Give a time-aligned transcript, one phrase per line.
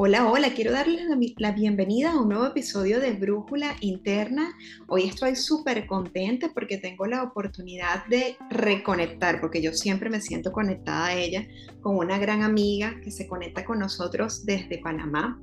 [0.00, 1.02] Hola, hola, quiero darles
[1.38, 4.54] la, bienvenida a un nuevo episodio de Brújula Interna.
[4.86, 10.52] Hoy estoy súper contenta porque tengo la oportunidad de reconectar, porque yo siempre me siento
[10.52, 11.48] conectada a ella,
[11.80, 15.40] con una gran amiga que se conecta con nosotros desde Panamá.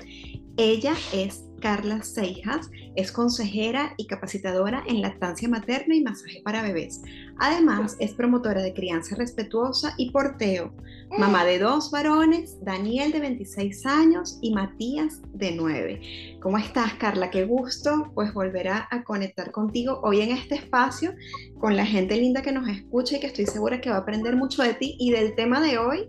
[0.57, 7.01] Ella es Carla Seijas, es consejera y capacitadora en lactancia materna y masaje para bebés.
[7.39, 10.73] Además, es promotora de crianza respetuosa y porteo,
[11.17, 16.37] mamá de dos varones, Daniel de 26 años y Matías de 9.
[16.41, 17.31] ¿Cómo estás, Carla?
[17.31, 21.15] Qué gusto pues volver a, conectar contigo hoy en este espacio
[21.59, 24.37] con la gente linda que nos escucha y que estoy segura que va a aprender
[24.37, 26.07] mucho de ti y del tema de hoy,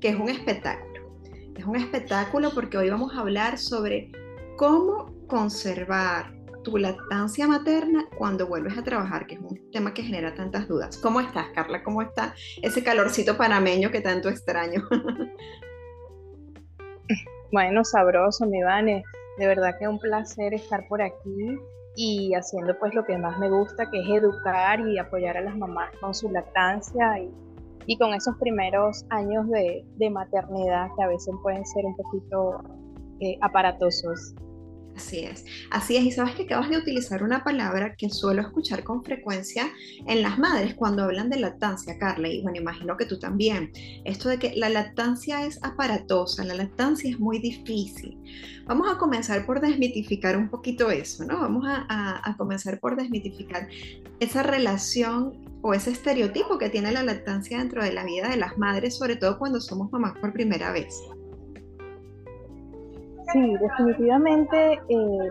[0.00, 0.87] que es un espectáculo.
[1.58, 4.12] Es un espectáculo porque hoy vamos a hablar sobre
[4.56, 10.36] cómo conservar tu lactancia materna cuando vuelves a trabajar, que es un tema que genera
[10.36, 10.96] tantas dudas.
[10.98, 11.82] ¿Cómo estás, Carla?
[11.82, 14.84] ¿Cómo está ese calorcito panameño que tanto extraño?
[17.52, 19.02] bueno, sabroso, mi Vane.
[19.38, 21.58] De verdad que es un placer estar por aquí
[21.96, 25.56] y haciendo pues lo que más me gusta, que es educar y apoyar a las
[25.56, 27.47] mamás con su lactancia y
[27.88, 32.62] y con esos primeros años de, maternidad que a veces pueden ser un poquito
[33.20, 34.34] eh, aparatosos.
[34.94, 36.04] Así es, así es.
[36.04, 39.70] Y sabes que acabas de utilizar una palabra que suelo escuchar con frecuencia
[40.06, 43.72] en las madres cuando hablan de lactancia, Carla, y bueno, imagino que tú también.
[44.04, 48.18] Esto de que la lactancia es aparatosa, la lactancia es muy difícil.
[48.66, 51.40] Vamos a comenzar por desmitificar un poquito eso, ¿no?
[51.40, 53.66] Vamos a comenzar por desmitificar
[54.20, 58.56] esa relación o ese estereotipo que tiene la lactancia dentro de la vida de las
[58.58, 60.94] madres, sobre todo cuando somos mamás por primera vez.
[63.32, 65.28] Sí, definitivamente, eh,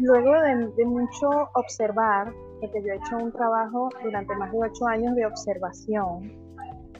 [0.00, 0.32] luego
[0.76, 5.26] de, mucho observar, porque yo he hecho un trabajo durante más de ocho años de
[5.26, 6.32] observación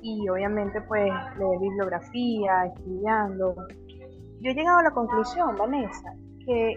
[0.02, 3.54] y obviamente pues leer bibliografía, estudiando,
[4.40, 6.12] yo he llegado a la conclusión, Vanessa,
[6.44, 6.74] que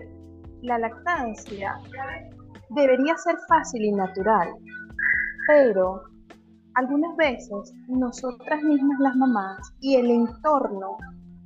[0.62, 1.80] la lactancia
[2.70, 4.54] debería ser fácil y natural,
[5.48, 6.04] pero
[6.76, 10.98] algunas veces nosotras mismas las mamás y el entorno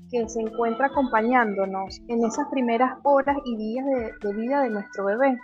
[0.09, 5.37] que se encuentra acompañándonos en esas primeras horas y días de, vida de nuestro bebé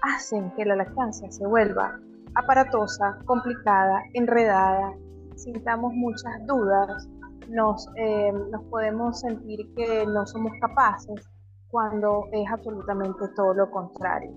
[0.00, 1.98] hacen que la lactancia se vuelva
[2.34, 4.92] aparatosa, complicada, enredada,
[5.36, 7.06] sintamos muchas dudas,
[7.50, 11.28] nos, eh, nos podemos sentir que no somos capaces
[11.68, 14.32] cuando es absolutamente todo lo contrario.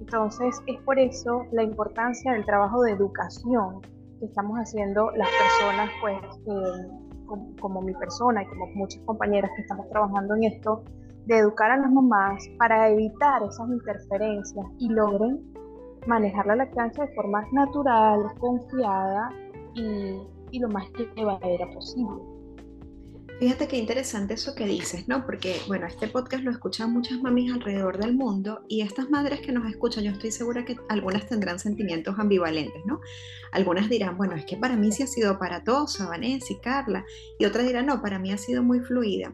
[0.00, 3.80] Entonces es por eso la importancia del trabajo de educación
[4.18, 6.18] que estamos haciendo las personas, pues
[7.26, 10.82] como, como, mi persona y como muchas compañeras que estamos trabajando en esto,
[11.26, 15.52] de educar a las mamás para evitar esas interferencias y logren
[16.06, 19.30] manejar la lactancia de forma natural, confiada
[19.74, 20.16] y,
[20.50, 22.37] y lo más llevadera posible.
[23.38, 25.24] Fíjate qué interesante eso que dices, ¿no?
[25.24, 29.52] Porque, bueno, este podcast lo escuchan muchas mamis alrededor del mundo y estas madres que
[29.52, 33.00] nos escuchan, yo estoy segura que algunas tendrán sentimientos ambivalentes, ¿no?
[33.52, 37.04] Algunas dirán, bueno, es que para mí sí ha sido aparatosa, Vanessa y Carla,
[37.38, 39.32] y otras dirán, no, para mí ha sido muy fluida.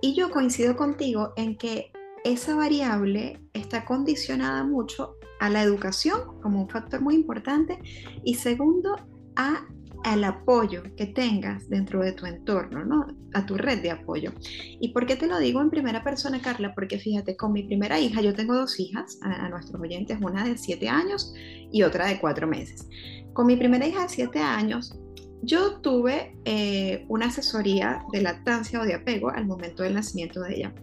[0.00, 1.92] Y yo coincido contigo en que
[2.24, 7.78] esa variable está condicionada mucho a la educación como un factor muy importante
[8.24, 8.96] y segundo,
[9.36, 9.66] a
[10.04, 13.06] al apoyo que tengas dentro de tu entorno, ¿no?
[13.34, 14.32] A tu red de apoyo.
[14.80, 16.74] ¿Y por qué te lo digo en primera persona, Carla?
[16.74, 20.56] Porque fíjate, con mi primera hija, yo tengo dos hijas, a, nuestros oyentes, una de
[20.58, 21.34] siete años
[21.72, 22.88] y otra de cuatro meses.
[23.32, 24.98] Con mi primera hija de siete años,
[25.42, 30.54] yo tuve eh, una asesoría de lactancia o de apego al momento del nacimiento de
[30.54, 30.74] ella.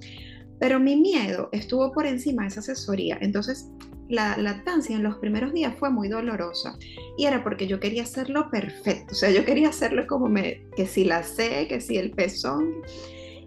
[0.60, 3.18] Pero mi miedo estuvo por encima de esa asesoría.
[3.22, 3.72] Entonces,
[4.10, 6.78] la lactancia en los primeros días fue muy dolorosa
[7.18, 10.88] y era porque yo quería hacerlo perfecto, o sea, yo quería hacerlo como me, que
[10.88, 12.82] si la sé, que si el pezón.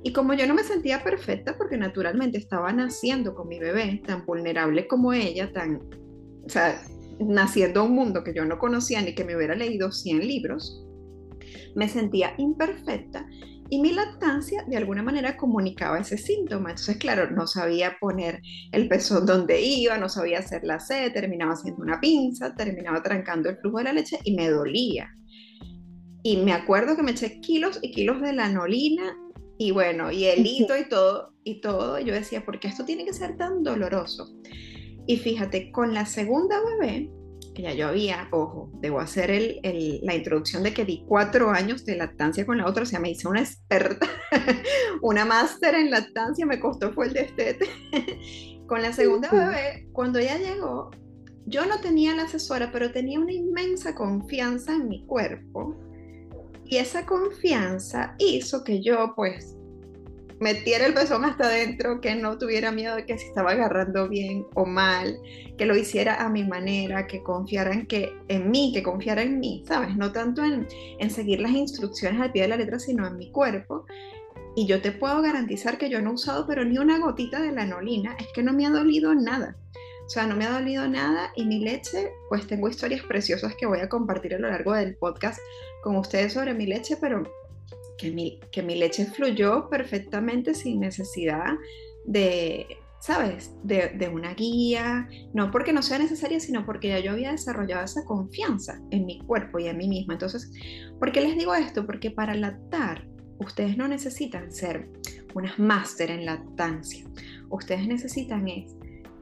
[0.05, 4.25] Y como yo no me sentía perfecta, porque naturalmente estaba naciendo con mi bebé, tan
[4.25, 5.81] vulnerable como ella, tan,
[6.45, 6.83] o sea,
[7.21, 10.85] naciendo a un mundo que yo no conocía ni que me hubiera leído 100 libros,
[11.75, 13.27] me sentía imperfecta
[13.73, 16.69] y mi lactancia de alguna manera comunicaba ese síntoma.
[16.69, 21.55] Entonces, claro, no sabía poner el pezón donde iba, no sabía hacer la C, terminaba
[21.55, 25.09] haciendo una pinza, terminaba trancando el flujo de la leche y me dolía.
[26.23, 29.17] Y me acuerdo que me eché kilos y kilos de lanolina
[29.57, 31.99] y bueno, y el hito y todo, y todo.
[31.99, 34.35] Yo decía, ¿por qué esto tiene que ser tan doloroso?
[35.07, 37.11] Y fíjate, con la segunda bebé,
[37.55, 39.61] que ya yo había, ojo, debo hacer el,
[40.03, 43.11] la introducción de que di cuatro años de lactancia con la otra, o sea, me
[43.11, 44.07] hice una experta,
[45.03, 47.67] una máster en lactancia, me costó fue el destete.
[48.67, 50.91] con la segunda bebé, cuando ella llegó,
[51.47, 55.77] yo no tenía la asesora, pero tenía una inmensa confianza en mi cuerpo.
[56.65, 59.57] Y esa confianza hizo que yo, pues,
[60.43, 64.45] metiera el pezón hasta adentro, que no tuviera miedo de que se estaba agarrando bien
[64.55, 65.17] o mal,
[65.57, 69.39] que lo hiciera a mi manera, que confiara en, que, en mí, que confiara en
[69.39, 69.97] mí, ¿sabes?
[69.97, 70.67] No tanto en,
[70.99, 73.87] en seguir las instrucciones al pie de la letra, sino en mi cuerpo.
[74.57, 77.53] Y yo te puedo garantizar que yo no he usado pero ni una gotita de
[77.53, 79.57] lanolina, es que no me ha dolido nada.
[80.05, 83.67] O sea, no me ha dolido nada y mi leche, pues tengo historias preciosas que
[83.67, 85.39] voy a compartir a lo largo del podcast
[85.83, 87.23] con ustedes sobre mi leche, pero
[88.03, 91.55] que mi, leche fluyó perfectamente sin necesidad
[92.05, 92.67] de,
[93.01, 93.55] ¿sabes?
[93.63, 97.85] De, de, una guía, no porque no sea necesaria, sino porque ya yo había desarrollado
[97.85, 100.15] esa confianza en mi cuerpo y en mí misma.
[100.15, 100.51] Entonces,
[100.99, 101.87] ¿por qué les digo esto?
[101.87, 103.07] Porque para lactar,
[103.39, 104.89] ustedes no necesitan ser
[105.35, 107.07] unas máster en lactancia.
[107.51, 108.75] Ustedes necesitan es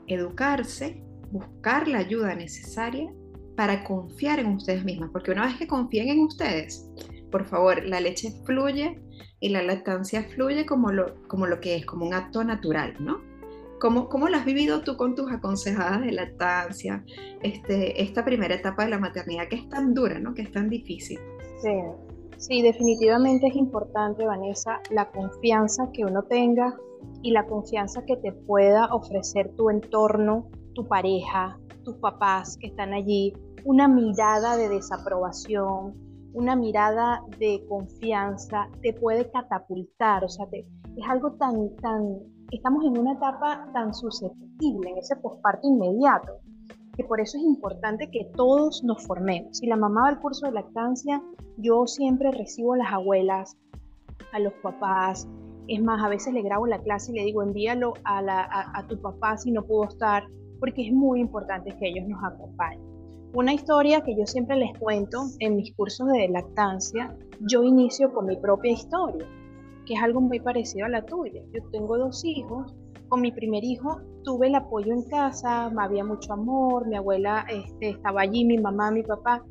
[0.07, 3.13] educarse, buscar la ayuda necesaria
[3.57, 6.89] para confiar en ustedes mismas, porque una vez que confíen en ustedes,
[7.31, 9.01] por favor, la leche fluye
[9.41, 13.19] y la lactancia fluye como lo, como lo que es, como un acto natural, ¿no?
[13.81, 17.03] ¿Cómo, ¿Cómo lo has vivido tú con tus aconsejadas de lactancia,
[17.43, 20.35] este, esta primera etapa de la maternidad que es tan dura, ¿no?
[20.35, 21.19] Que es tan difícil.
[21.63, 21.73] Sí,
[22.37, 26.77] sí, definitivamente es importante, Vanessa, la confianza que uno tenga
[27.23, 32.93] y la confianza que te pueda ofrecer tu entorno, tu pareja, tus papás que están
[32.93, 33.33] allí,
[33.65, 35.95] una mirada de desaprobación,
[36.33, 42.19] una mirada de confianza te puede catapultar, o sea, es algo tan, tan,
[42.51, 46.39] estamos en una etapa tan susceptible, en ese posparto inmediato,
[46.97, 49.57] que por eso es importante que todos nos formemos.
[49.57, 51.23] Si la mamá va al curso de lactancia,
[51.57, 53.57] yo siempre recibo a las abuelas,
[54.33, 55.29] a los papás,
[55.67, 59.01] es más, a veces le grabo la clase y le digo, envíalo a, a tu
[59.01, 60.25] papá si no pudo estar,
[60.59, 62.90] porque es muy importante que ellos nos acompañen.
[63.33, 68.27] Una historia que yo siempre les cuento en mis cursos de lactancia, yo inicio con
[68.27, 69.25] mi propia historia,
[69.87, 71.41] que es algo muy parecido a la tuya.
[71.53, 72.75] Yo tengo dos hijos,
[73.09, 77.91] con mi primer hijo tuve el apoyo en casa, había mucho amor, mi abuela este,
[77.91, 79.45] estaba allí, mi mamá, mi papá,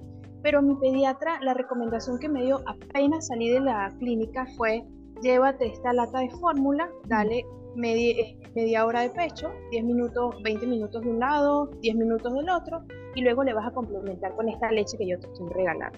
[0.43, 4.85] pero mi pediatra, la recomendación que me dio apenas salí de la clínica fue,
[5.21, 7.45] llévate esta lata de fórmula, dale
[7.75, 12.33] media, eh, media hora de pecho, 10 minutos, 20 minutos de un lado, 10 minutos
[12.33, 12.83] del otro,
[13.16, 15.98] y luego le vas a complementar con esta leche que yo te estoy regalando.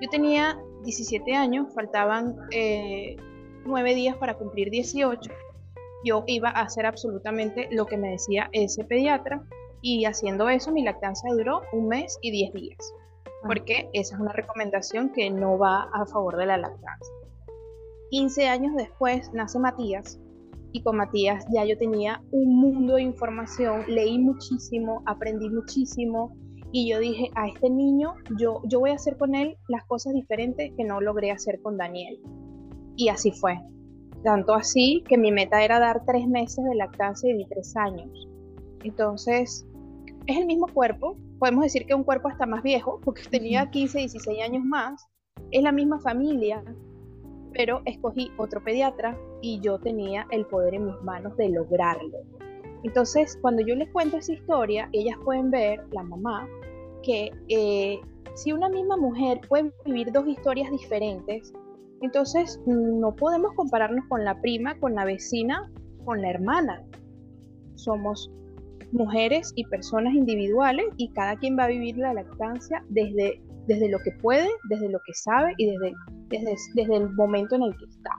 [0.00, 3.16] Yo tenía 17 años, faltaban eh,
[3.64, 5.30] 9 días para cumplir 18.
[6.04, 9.42] Yo iba a hacer absolutamente lo que me decía ese pediatra
[9.82, 12.94] y haciendo eso mi lactancia duró un mes y 10 días,
[13.24, 13.30] ah.
[13.46, 17.14] porque esa es una recomendación que no va a favor de la lactancia.
[18.10, 20.18] 15 años después nace Matías
[20.72, 26.36] y con Matías ya yo tenía un mundo de información, leí muchísimo, aprendí muchísimo
[26.70, 30.12] y yo dije, a este niño yo, yo voy a hacer con él las cosas
[30.12, 32.20] diferentes que no logré hacer con Daniel.
[32.96, 33.58] Y así fue.
[34.22, 38.28] Tanto así que mi meta era dar tres meses de lactancia y di tres años.
[38.82, 39.66] Entonces,
[40.26, 43.98] es el mismo cuerpo, podemos decir que un cuerpo hasta más viejo, porque tenía 15,
[43.98, 45.08] 16 años más,
[45.50, 46.62] es la misma familia,
[47.58, 52.18] pero escogí otro pediatra y yo tenía el poder en mis manos de lograrlo.
[52.84, 56.48] Entonces, cuando yo les cuento esa historia, ellas pueden ver, la mamá,
[57.02, 57.98] que eh,
[58.36, 61.52] si una misma mujer puede vivir dos historias diferentes,
[62.00, 65.68] entonces no podemos compararnos con la prima, con la vecina,
[66.04, 66.84] con la hermana.
[67.74, 68.30] Somos
[68.92, 73.98] mujeres y personas individuales y cada quien va a vivir la lactancia desde, desde lo
[74.00, 75.94] que puede, desde lo que sabe y desde,
[76.28, 78.10] desde, desde el momento en el que está.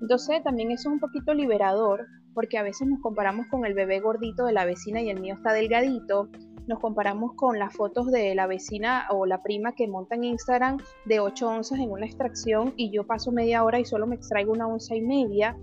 [0.00, 4.00] Entonces también eso es un poquito liberador porque a veces nos comparamos con el bebé
[4.00, 6.28] gordito de la vecina y el mío está delgadito,
[6.66, 10.78] nos comparamos con las fotos de la vecina o la prima que monta en Instagram
[11.04, 14.52] de 8 onzas en una extracción y yo paso media hora y solo me extraigo
[14.52, 15.56] una onza y media.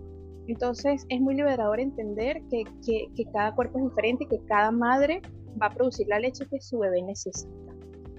[0.47, 4.71] Entonces es muy liberador entender que, que, que cada cuerpo es diferente y que cada
[4.71, 5.21] madre
[5.59, 7.49] va a producir la leche que su bebé necesita.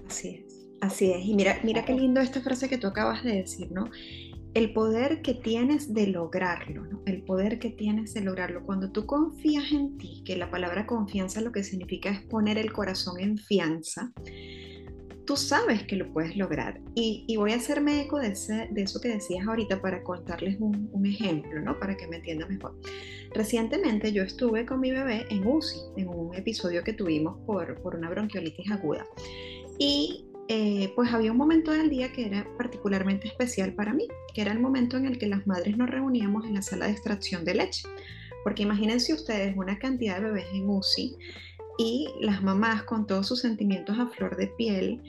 [0.07, 0.52] Así es,
[0.83, 1.25] así es.
[1.25, 3.89] Y mira, mira qué lindo esta frase que tú acabas de decir, ¿no?
[4.53, 7.01] el poder que tienes de lograrlo, ¿no?
[7.05, 8.63] el poder que tienes de lograrlo.
[8.63, 12.71] Cuando tú confías en ti, que la palabra confianza lo que significa es poner el
[12.71, 14.11] corazón en fianza,
[15.25, 16.79] tú sabes que lo puedes lograr.
[16.93, 21.79] Y, voy a hacerme eco de, eso que decías ahorita para contarles un, ejemplo, ¿no?
[21.79, 22.79] para que me entiendan mejor.
[23.33, 27.95] Recientemente yo estuve con mi bebé en UCI, en un episodio que tuvimos por, por
[27.95, 29.05] una bronquiolitis aguda.
[29.79, 34.41] Y eh, pues había un momento del día que era particularmente especial para mí, que
[34.41, 37.45] era el momento en el que las madres nos reuníamos en la sala de extracción
[37.45, 37.87] de leche.
[38.43, 41.15] Porque imagínense ustedes una cantidad de bebés en UCI
[41.77, 45.01] y las mamás con todos sus sentimientos a flor de piel,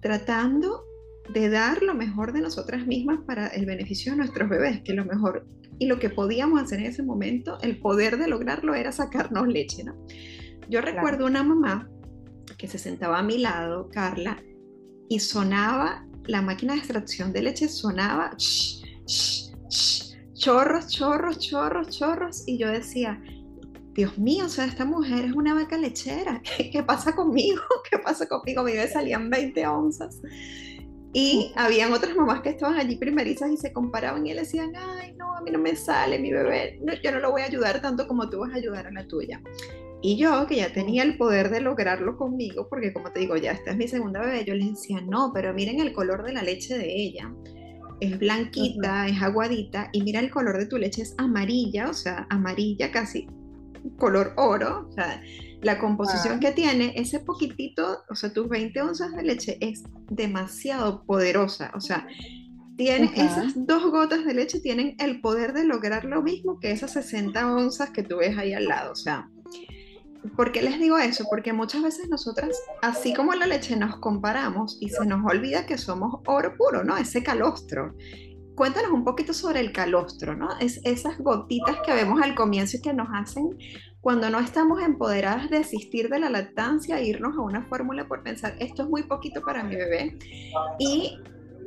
[0.00, 0.84] tratando
[1.32, 5.04] de dar lo mejor de nosotras mismas para el beneficio de nuestros bebés, que lo
[5.04, 5.46] mejor
[5.78, 9.82] y lo que podíamos hacer en ese momento, el poder de lograrlo era sacarnos leche,
[9.82, 9.96] ¿no?
[10.68, 11.88] Yo recuerdo una mamá
[12.58, 14.42] que se sentaba a mi lado, Carla,
[15.10, 18.30] y sonaba, la máquina de extracción de leche sonaba,
[20.34, 23.20] chorros, chorros, chorros, chorros, y yo decía,
[23.92, 26.40] Dios mío, o sea, esta mujer es una vaca lechera,
[26.72, 27.60] ¿qué, pasa conmigo?
[27.90, 28.62] ¿Qué pasa conmigo?
[28.62, 30.22] Mi bebé salían 20 onzas.
[31.12, 35.12] Y habían otras mamás que estaban allí primerizas y se comparaban y le decían, ay,
[35.18, 38.06] no, a mí no me sale mi bebé, yo no lo voy a ayudar tanto
[38.06, 39.42] como tú vas a ayudar a la tuya.
[40.02, 43.52] Y yo, que ya tenía el poder de lograrlo conmigo, porque como te digo, ya
[43.52, 46.42] esta es mi segunda bebé, yo les decía, no, pero miren el color de la
[46.42, 47.32] leche de ella.
[48.00, 52.26] Es blanquita, es aguadita, y mira el color de tu leche es amarilla, o sea,
[52.30, 53.28] amarilla casi
[53.98, 55.22] color oro, o sea,
[55.62, 61.04] la composición que tiene, ese poquitito, o sea, tus 20 onzas de leche es demasiado
[61.04, 62.06] poderosa, o sea,
[62.76, 66.94] tiene esas dos gotas de leche tienen el poder de lograr lo mismo que esas
[66.94, 69.28] 60 onzas que tú ves ahí al lado, o sea,
[70.36, 71.24] ¿Por qué les digo eso?
[71.30, 72.50] Porque muchas veces nosotras,
[72.82, 76.96] así como la leche, nos comparamos y se nos olvida que somos oro puro, ¿no?
[76.96, 77.94] Ese calostro.
[78.54, 80.58] Cuéntanos un poquito sobre el calostro, ¿no?
[80.58, 83.56] Es esas gotitas que vemos al comienzo y que nos hacen
[84.00, 88.56] cuando no estamos empoderadas de asistir de la lactancia, irnos a una fórmula por pensar,
[88.58, 90.18] esto es muy poquito para mi bebé.
[90.78, 91.18] Y,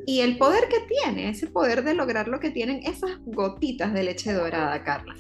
[0.06, 4.04] y el poder que tiene, ese poder de lograr lo que tienen esas gotitas de
[4.04, 5.14] leche dorada, Carla.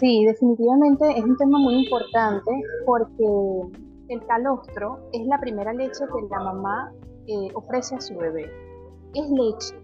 [0.00, 2.50] Sí, definitivamente es un tema muy importante
[2.84, 3.24] porque
[4.08, 6.92] el calostro es la primera leche que la mamá
[7.28, 8.50] eh, ofrece a su bebé.
[9.14, 9.76] Es leche.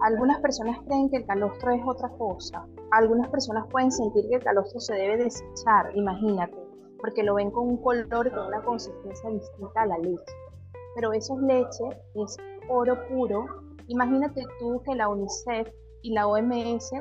[0.00, 2.66] Algunas personas creen que el calostro es otra cosa.
[2.92, 6.56] Algunas personas pueden sentir que el calostro se debe desechar, imagínate,
[6.98, 10.34] porque lo ven con un color y con una consistencia distinta a la leche.
[10.94, 12.38] Pero eso es leche, es
[12.70, 13.44] oro puro.
[13.88, 15.68] Imagínate tú que la UNICEF
[16.06, 16.92] y la OMS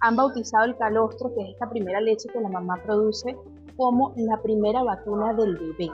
[0.00, 3.36] han bautizado el calostro, que es esta primera leche que la mamá produce,
[3.76, 5.90] como la primera vacuna del bebé.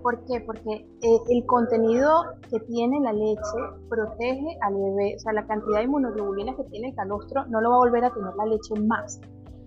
[0.00, 0.40] ¿Por qué?
[0.40, 5.78] Porque eh, el contenido que tiene la leche protege al bebé, o sea, la cantidad
[5.78, 8.74] de inmunoglobulina que tiene el calostro no lo va a volver a tener la leche
[8.86, 9.20] más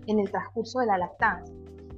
[0.07, 1.53] en el transcurso de la lactancia.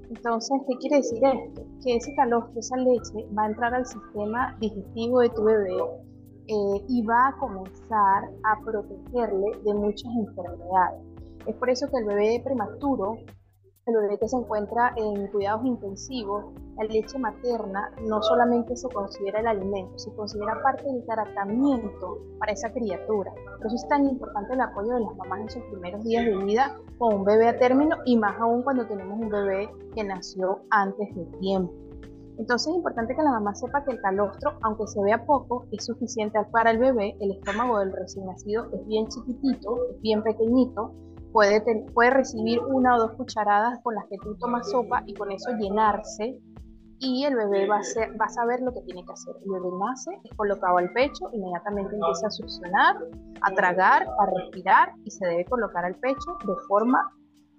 [0.10, 1.62] Entonces, ¿qué quiere decir esto?
[1.84, 5.78] Que ese calostro, esa leche, va a entrar al sistema digestivo de tu bebé
[6.48, 11.02] eh, y va a comenzar a protegerle de muchas enfermedades.
[11.46, 13.18] Es por eso que el bebé prematuro,
[13.86, 16.46] el bebé que se encuentra en cuidados intensivos,
[16.78, 22.54] la leche materna no solamente se considera el alimento, se considera parte del tratamiento para
[22.54, 23.32] esa criatura.
[23.58, 26.38] Por eso es tan importante el apoyo de las mamás en sus primeros días de
[26.46, 30.62] vida con un bebé a término y más aún cuando tenemos un bebé que nació
[30.70, 31.74] antes del tiempo.
[32.38, 35.86] Entonces es importante que la mamá sepa que el calostro, aunque se vea poco, es
[35.86, 37.16] suficiente para el bebé.
[37.20, 40.94] El estómago del recién nacido es bien chiquitito, es bien pequeñito.
[41.32, 41.62] Puede,
[41.94, 45.52] puede recibir una o dos cucharadas con las que tú tomas sopa y con eso
[45.60, 46.40] llenarse.
[47.00, 49.36] Y el bebé va a, va a saber lo que tiene que hacer.
[49.44, 52.98] El bebé nace, es colocado al pecho, inmediatamente empieza a succionar,
[53.42, 57.12] a tragar, a respirar y se debe colocar al pecho de forma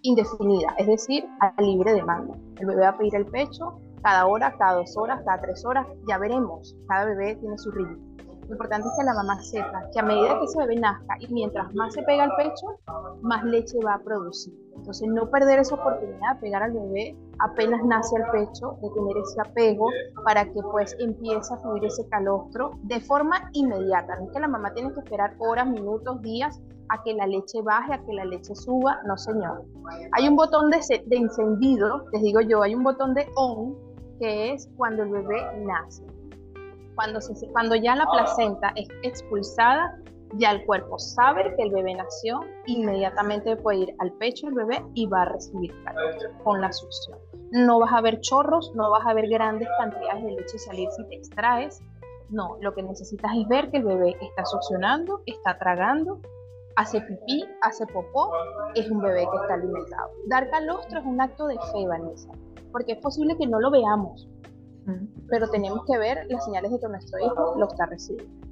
[0.05, 2.35] indefinida, es decir, a libre demanda.
[2.59, 5.87] El bebé va a pedir el pecho, cada hora, cada dos horas, cada tres horas,
[6.07, 6.77] ya veremos.
[6.87, 8.15] Cada bebé tiene su ritmo.
[8.47, 11.33] Lo importante es que la mamá sepa que a medida que ese bebé nazca y
[11.33, 12.79] mientras más se pega al pecho,
[13.23, 14.53] más leche va a producir.
[14.77, 19.17] Entonces no perder esa oportunidad de pegar al bebé apenas nace al pecho, de tener
[19.17, 19.87] ese apego
[20.25, 24.17] para que pues empiece a fluir ese calostro de forma inmediata.
[24.17, 27.63] No es que la mamá tiene que esperar horas, minutos, días a que la leche
[27.63, 29.65] baje, a que la leche suba, no señor.
[30.13, 34.53] Hay un botón de, de encendido, les digo yo, hay un botón de on que
[34.53, 36.05] es cuando el bebé nace.
[36.95, 39.99] Cuando, se, cuando ya la placenta es expulsada,
[40.37, 44.85] ya el cuerpo sabe que el bebé nació, inmediatamente puede ir al pecho del bebé
[44.95, 47.19] y va a recibir calor con la succión.
[47.51, 51.05] No vas a ver chorros, no vas a ver grandes cantidades de leche salir si
[51.09, 51.83] te extraes.
[52.31, 56.21] No, lo que necesitas es ver que el bebé está succionando, está tragando,
[56.75, 58.33] hace pipí, hace popó,
[58.75, 60.11] es un bebé que está alimentado.
[60.27, 62.31] Dar calostro es un acto de fe, Vanessa
[62.75, 64.29] porque es posible que no lo veamos,
[65.29, 68.44] pero tenemos que ver las señales de que nuestro hijo lo está recibiendo.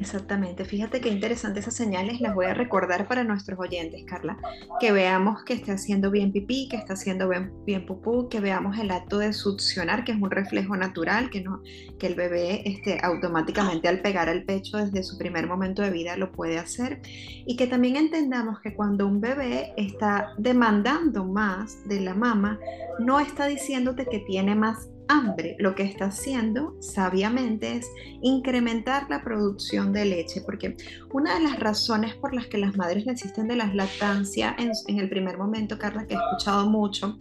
[0.00, 4.36] Exactamente, fíjate qué interesante esas señales, las voy a recordar para nuestros oyentes, Carla,
[4.80, 8.76] que veamos que esté haciendo bien pipí, que está haciendo bien, bien pupú, que veamos
[8.78, 11.62] el acto de succionar, que es un reflejo natural, que, no,
[11.98, 16.16] que el bebé este, automáticamente al pegar al pecho desde su primer momento de vida
[16.16, 17.00] lo puede hacer,
[17.46, 22.58] y que también entendamos que cuando un bebé está demandando más de la mamá,
[22.98, 27.86] no está diciéndote que tiene más hambre, lo que está haciendo sabiamente es
[28.22, 30.76] incrementar la producción de leche, porque
[31.12, 34.98] una de las razones por las que las madres desisten de la lactancia en, en
[34.98, 37.18] el primer momento, Carla, que he escuchado mucho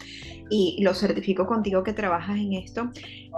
[0.49, 2.91] y lo certifico contigo que trabajas en esto,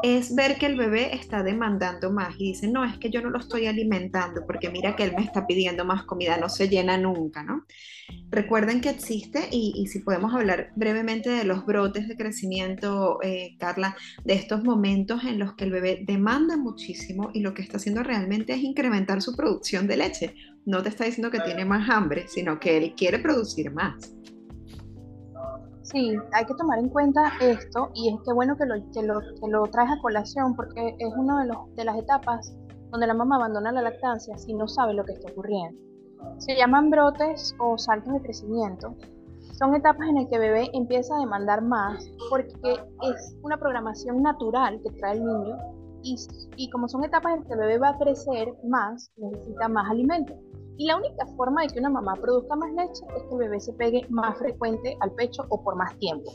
[0.04, 3.30] es ver que el bebé está demandando más y dice, no, es que yo no
[3.30, 6.98] lo estoy alimentando porque mira que él me está pidiendo más comida, no se llena
[6.98, 7.66] nunca, ¿no?
[8.30, 13.96] Recuerden que existe, y, si podemos hablar brevemente de los brotes de crecimiento, eh, Carla,
[14.24, 18.04] de estos momentos en los que el bebé demanda muchísimo y lo que está haciendo
[18.04, 20.36] realmente es incrementar su producción de leche.
[20.66, 24.14] No te está diciendo que tiene más hambre, sino que él quiere producir más.
[25.86, 29.20] Sí, hay que tomar en cuenta esto y es que bueno que lo, que lo,
[29.20, 32.58] que lo traes a colación porque es una de, los, de las etapas
[32.90, 35.80] donde la mamá abandona la lactancia si no sabe lo que está ocurriendo.
[36.40, 38.96] Se llaman brotes o saltos de crecimiento.
[39.60, 42.74] Son etapas en las que el bebé empieza a demandar más porque
[43.04, 45.56] es una programación natural que trae el niño
[46.02, 46.16] y,
[46.58, 49.92] y como son etapas en las que el bebé va a crecer más, necesita más
[49.92, 50.34] alimento.
[50.78, 53.60] Y la única forma de que una mamá produzca más leche es que el bebé
[53.60, 56.32] se pegue más frecuente al pecho o por más tiempo.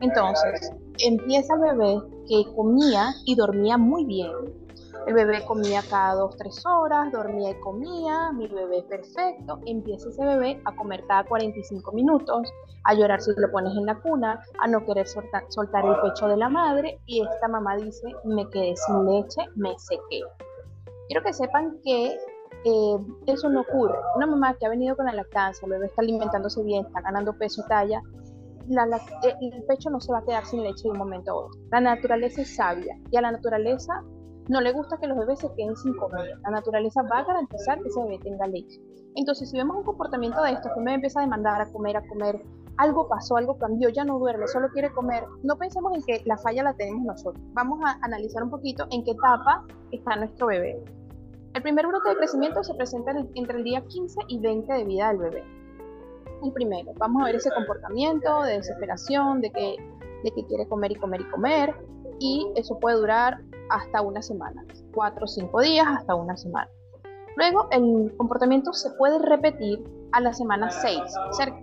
[0.00, 4.32] Entonces, empieza el bebé que comía y dormía muy bien.
[5.06, 9.58] El bebé comía cada dos, tres horas, dormía y comía, mi bebé perfecto.
[9.66, 12.52] Empieza ese bebé a comer cada 45 minutos,
[12.84, 16.28] a llorar si lo pones en la cuna, a no querer soltar, soltar el pecho
[16.28, 20.20] de la madre y esta mamá dice, me quedé sin leche, me sequé.
[21.08, 22.16] Quiero que sepan que
[22.64, 23.98] eh, eso no ocurre.
[24.16, 27.32] Una mamá que ha venido con la lactancia, el bebé está alimentándose bien, está ganando
[27.36, 28.00] peso, talla,
[28.70, 31.60] eh, el pecho no se va a quedar sin leche de un momento a otro.
[31.70, 34.02] La naturaleza es sabia y a la naturaleza
[34.48, 36.38] no le gusta que los bebés se queden sin comer.
[36.42, 38.80] La naturaleza va a garantizar que ese bebé tenga leche.
[39.14, 42.06] Entonces, si vemos un comportamiento de esto, que me empieza a demandar a comer, a
[42.06, 42.42] comer,
[42.78, 46.38] algo pasó, algo cambió, ya no duerme, solo quiere comer, no pensemos en que la
[46.38, 47.44] falla la tenemos nosotros.
[47.52, 50.82] Vamos a analizar un poquito en qué etapa está nuestro bebé.
[51.54, 55.08] El primer brote de crecimiento se presenta entre el día 15 y 20 de vida
[55.08, 55.44] del bebé.
[56.42, 59.76] El primero, vamos a ver ese comportamiento de desesperación, de que,
[60.48, 61.74] quiere comer y comer y comer,
[62.18, 66.70] y eso puede durar hasta una semana, cuatro o cinco días hasta una semana.
[67.36, 71.00] Luego, el comportamiento se puede repetir a la semana 6.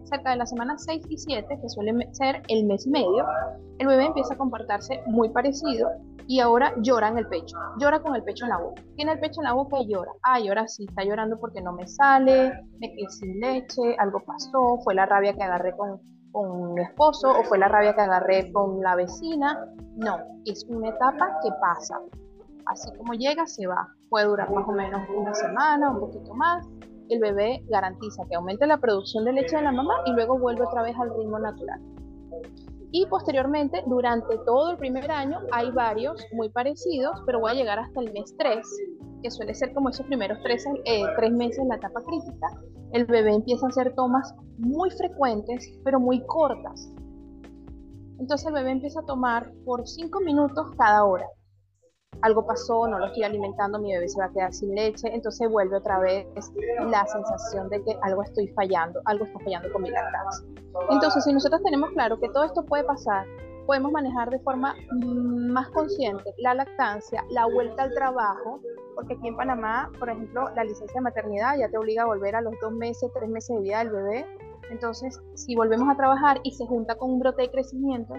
[0.04, 3.26] Cerca de la semana 6 y 7, que suele ser el mes y medio,
[3.80, 5.90] el bebé empieza a comportarse muy parecido
[6.30, 7.58] y ahora llora en el pecho.
[7.80, 8.84] Llora con el pecho en la boca.
[8.96, 10.12] Tiene el pecho en la boca y llora.
[10.22, 14.78] Ay, ahora sí, está llorando porque no me sale, me quedé sin leche, algo pasó,
[14.84, 16.00] fue la rabia que agarré con,
[16.32, 19.60] con mi esposo o fue la rabia que agarré con la vecina.
[19.96, 22.00] No, es una etapa que pasa.
[22.68, 23.88] Así como llega, se va.
[24.12, 26.64] Puede durar más o menos una semana, un poquito más.
[27.10, 30.62] El bebé garantiza que aumente la producción de leche de la mamá y luego vuelve
[30.62, 31.82] otra vez al ritmo natural.
[32.92, 37.80] Y posteriormente, durante todo el primer año, hay varios muy parecidos, pero voy a llegar
[37.80, 38.66] hasta el mes 3,
[39.22, 42.48] que suele ser como esos primeros tres, eh, tres meses en la etapa crítica.
[42.94, 46.92] El bebé empieza a hacer tomas muy frecuentes, pero muy cortas.
[48.18, 51.26] Entonces el bebé empieza a tomar por 5 minutos cada hora
[52.22, 55.50] algo pasó, no lo estoy alimentando, mi bebé se va a quedar sin leche, entonces
[55.50, 56.28] vuelve otra vez
[56.88, 60.46] la sensación de que algo estoy fallando, algo está fallando con mi lactancia.
[60.90, 63.26] Entonces, si nosotros tenemos claro que todo esto puede pasar,
[63.66, 68.60] podemos manejar de forma más consciente la lactancia, la vuelta al trabajo,
[68.96, 72.36] porque aquí en Panamá, por ejemplo, la licencia de maternidad ya te obliga a volver
[72.36, 74.26] a los dos meses, tres meses de vida del bebé.
[74.72, 78.16] Entonces, si volvemos a trabajar y se junta con un brote de crecimiento,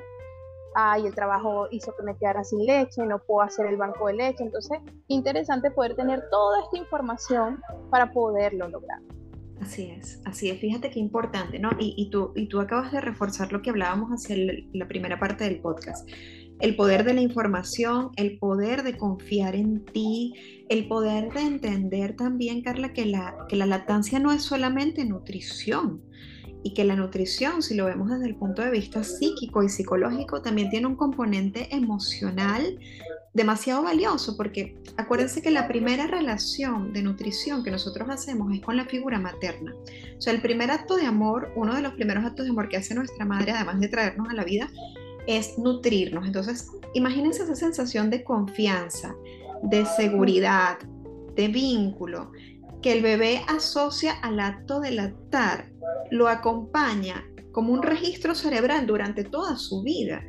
[0.74, 4.14] ay, el trabajo hizo que me quedara sin leche, no puedo hacer el banco de
[4.14, 4.44] leche.
[4.44, 4.78] Entonces,
[5.08, 9.00] interesante poder tener toda esta información para poderlo lograr.
[9.60, 10.58] Así es, así es.
[10.58, 11.70] Fíjate qué importante, ¿no?
[11.78, 14.36] Y, tú, y tú acabas de reforzar lo que hablábamos hacia
[14.72, 16.08] la primera parte del podcast.
[16.60, 20.34] El poder de la información, el poder de confiar en ti,
[20.68, 26.02] el poder de entender también, Carla, que la, que la lactancia no es solamente nutrición,
[26.62, 30.42] y que la nutrición, si lo vemos desde el punto de vista psíquico y psicológico,
[30.42, 32.78] también tiene un componente emocional
[33.32, 38.76] demasiado valioso, porque acuérdense que la primera relación de nutrición que nosotros hacemos es con
[38.76, 39.74] la figura materna.
[40.18, 42.76] O sea, el primer acto de amor, uno de los primeros actos de amor que
[42.76, 44.68] hace nuestra madre, además de traernos a la vida,
[45.26, 46.26] es nutrirnos.
[46.26, 49.14] Entonces, imagínense esa sensación de confianza,
[49.62, 50.78] de seguridad,
[51.36, 52.32] de vínculo,
[52.82, 55.70] que el bebé asocia al acto de lactar
[56.10, 60.22] lo acompaña como un registro cerebral durante toda su vida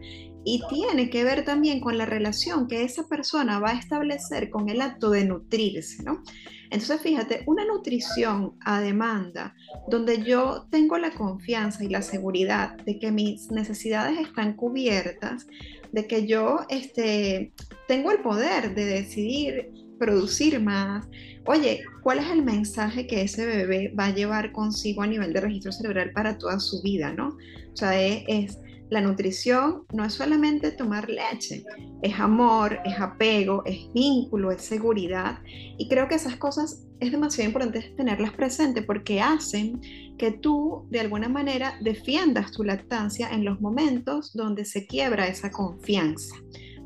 [0.43, 4.69] y tiene que ver también con la relación que esa persona va a establecer con
[4.69, 6.23] el acto de nutrirse, ¿no?
[6.71, 9.53] Entonces, fíjate, una nutrición a demanda,
[9.89, 15.47] donde yo tengo la confianza y la seguridad de que mis necesidades están cubiertas,
[15.91, 17.53] de que yo este,
[17.87, 19.69] tengo el poder de decidir
[19.99, 21.07] producir más.
[21.45, 25.41] Oye, ¿cuál es el mensaje que ese bebé va a llevar consigo a nivel de
[25.41, 27.29] registro cerebral para toda su vida, no?
[27.73, 28.57] O sea, es
[28.91, 31.63] la nutrición no es solamente tomar leche,
[32.01, 35.39] es amor, es apego, es vínculo, es seguridad.
[35.77, 39.79] Y creo que esas cosas es demasiado importante tenerlas presentes porque hacen
[40.17, 45.51] que tú de alguna manera defiendas tu lactancia en los momentos donde se quiebra esa
[45.51, 46.35] confianza.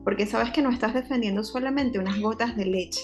[0.04, 3.02] Porque sabes que no estás defendiendo solamente unas gotas de leche,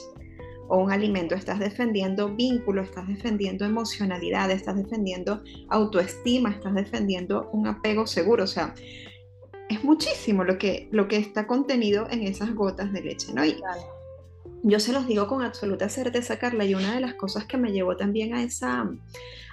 [0.71, 7.67] o un alimento, estás defendiendo vínculo, estás defendiendo emocionalidad, estás defendiendo autoestima, estás defendiendo un
[7.67, 8.73] apego seguro, o sea,
[9.69, 13.43] es muchísimo lo que, lo que está contenido en esas gotas de leche, ¿no?
[14.63, 17.71] Yo se los digo con absoluta certeza, Carla, y una de las cosas que me
[17.71, 18.89] llevó también a esa,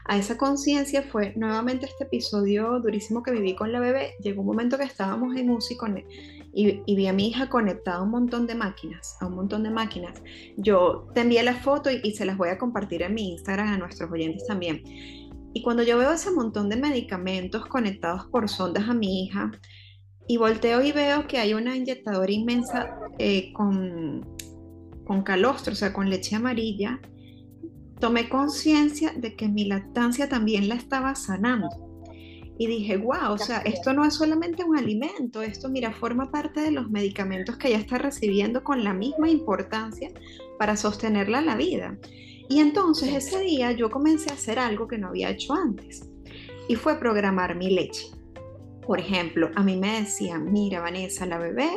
[0.05, 4.15] a esa conciencia fue nuevamente este episodio durísimo que viví con la bebé.
[4.21, 7.99] Llegó un momento que estábamos en UCI con, y, y, vi a mi hija conectada
[7.99, 10.21] a un montón de máquinas, a un montón de máquinas.
[10.57, 13.69] Yo te envié la foto y, y se las voy a compartir en mi Instagram
[13.69, 14.83] a nuestros oyentes también.
[15.55, 19.51] Y cuando yo veo ese montón de medicamentos conectados por sondas a mi hija,
[20.31, 24.38] y volteo y veo que hay una inyectadora inmensa eh, con,
[25.09, 27.01] con calostro, o sea, con leche amarilla,
[27.99, 31.69] tomé conciencia de que mi lactancia también la estaba sanando.
[32.59, 36.61] Y dije, wow, o sea, esto no es solamente un alimento, esto, mira, forma parte
[36.61, 40.11] de los medicamentos que ella está recibiendo con la misma importancia
[40.59, 41.97] para sostenerla la vida.
[42.51, 46.09] Y entonces ese día yo comencé a hacer algo que no había hecho antes,
[46.69, 48.09] y fue programar mi leche.
[48.87, 51.71] Por ejemplo, a mí me decían, mira, Vanessa, la bebé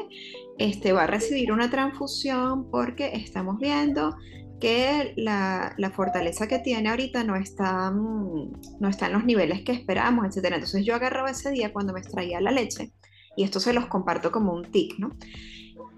[0.64, 4.16] este, va a recibir una transfusión porque estamos viendo
[4.60, 9.72] que la, fortaleza que tiene ahorita no está, mm, no está en los niveles que
[9.72, 10.46] esperamos, etc.
[10.54, 12.92] Entonces yo agarraba ese día cuando me extraía la leche,
[13.36, 15.10] y esto se los comparto como un tic, ¿no?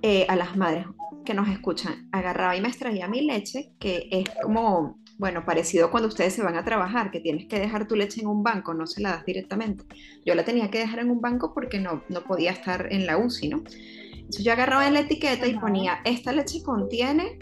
[0.02, 0.86] Eh, a las madres
[1.26, 6.08] que nos escuchan, agarraba y me extraía mi leche, que es como, bueno, parecido cuando
[6.08, 8.88] ustedes se van a trabajar, que tienes que dejar tu leche en un banco, no
[8.88, 9.84] se la das directamente.
[10.26, 13.18] Yo la tenía que dejar en un banco porque no, no podía estar en la
[13.18, 13.64] UCI, ¿no?
[14.34, 17.38] Entonces yo agarraba en la etiqueta y ponía, esta leche contiene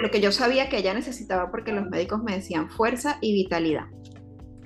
[0.00, 3.84] lo que yo sabía que ella necesitaba porque los médicos me decían fuerza y vitalidad.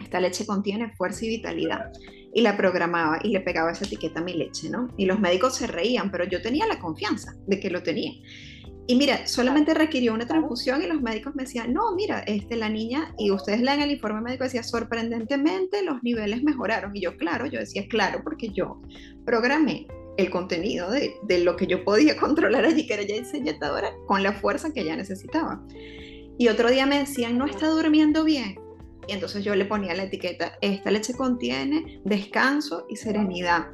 [0.01, 1.91] Esta leche contiene fuerza y vitalidad.
[2.33, 4.95] Y la programaba y le pegaba esa etiqueta a mi leche, ¿no?
[4.97, 8.13] Y los médicos se reían, pero yo tenía la confianza de que lo tenía.
[8.87, 12.69] Y mira, solamente requirió una transfusión y los médicos me decían, no, mira, este, la
[12.69, 16.95] niña, y ustedes leen el informe médico, decía, sorprendentemente los niveles mejoraron.
[16.95, 18.81] Y yo, claro, yo decía, claro, porque yo
[19.27, 19.89] programé
[20.21, 24.23] el contenido de, lo que yo podía controlar allí, que era ya esa inyectadora, con
[24.23, 25.63] la fuerza que ella necesitaba.
[26.39, 28.59] Y otro día me decían, no está durmiendo bien.
[29.07, 33.69] Y entonces yo le ponía la etiqueta, esta leche contiene descanso y serenidad.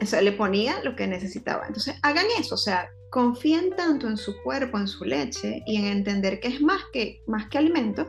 [0.00, 1.66] O le ponía lo que necesitaba.
[1.66, 5.84] Entonces, hagan eso, o sea, confíen tanto en su cuerpo, en su leche y en
[5.84, 8.08] entender que es más que, más que alimento,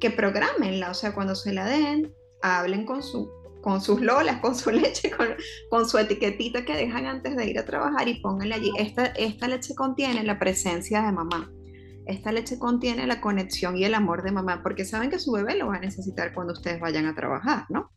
[0.00, 2.12] que programenla, o sea, cuando se la den,
[2.42, 3.30] hablen con su
[3.64, 5.10] con sus lolas, con su leche,
[5.70, 9.48] con, su etiquetita que dejan antes de ir a trabajar y pónganle allí, esta, esta
[9.48, 11.50] leche contiene la presencia de mamá,
[12.04, 15.56] esta leche contiene la conexión y el amor de mamá, porque saben que su bebé
[15.56, 17.90] lo va a necesitar cuando ustedes vayan a trabajar, ¿no?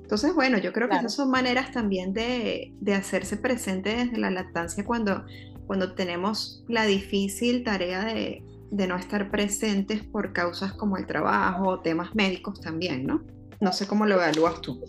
[0.00, 4.30] Entonces, bueno, yo creo que esas son maneras también de, de, hacerse presente desde la
[4.30, 5.24] lactancia cuando,
[5.66, 11.68] cuando tenemos la difícil tarea de, de no estar presentes por causas como el trabajo
[11.68, 13.22] o temas médicos también, ¿no?
[13.60, 14.82] No sé cómo lo evalúas tú.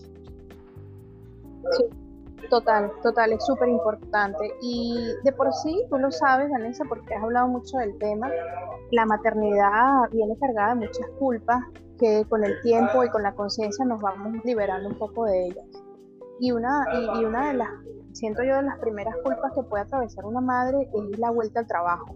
[1.71, 4.54] Sí, total, total, es súper importante.
[4.62, 8.30] Y de por sí, tú lo sabes, Vanessa, porque has hablado mucho del tema,
[8.91, 11.62] la maternidad viene cargada de muchas culpas
[11.99, 15.65] que con el tiempo y con la conciencia nos vamos liberando un poco de ellas.
[16.39, 16.86] Y una,
[17.19, 17.69] y una de las,
[18.12, 21.67] siento yo, de las primeras culpas que puede atravesar una madre es la vuelta al
[21.67, 22.15] trabajo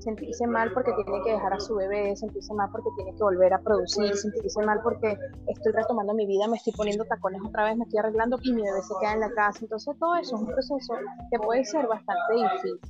[0.00, 3.52] sentirse mal porque tiene que dejar a su bebé, sentirse mal porque tiene que volver
[3.52, 7.76] a producir, sentirse mal porque estoy retomando mi vida, me estoy poniendo tacones otra vez,
[7.76, 9.58] me estoy arreglando y mi bebé se queda en la casa.
[9.62, 10.94] Entonces todo eso es un proceso
[11.30, 12.80] que puede ser bastante difícil.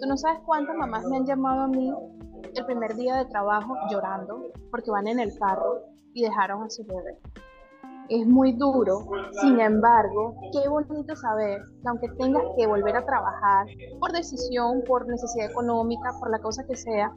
[0.00, 1.92] Tú no sabes cuántas mamás me han llamado a mí
[2.54, 6.84] el primer día de trabajo llorando porque van en el carro y dejaron a su
[6.84, 7.18] bebé
[8.08, 9.06] es muy duro.
[9.40, 13.66] Sin embargo, qué bonito saber que aunque tengas que volver a trabajar
[14.00, 17.12] por decisión, por necesidad económica, por la cosa que sea,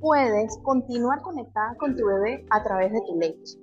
[0.00, 3.58] puedes continuar conectada con tu bebé a través de tu leche.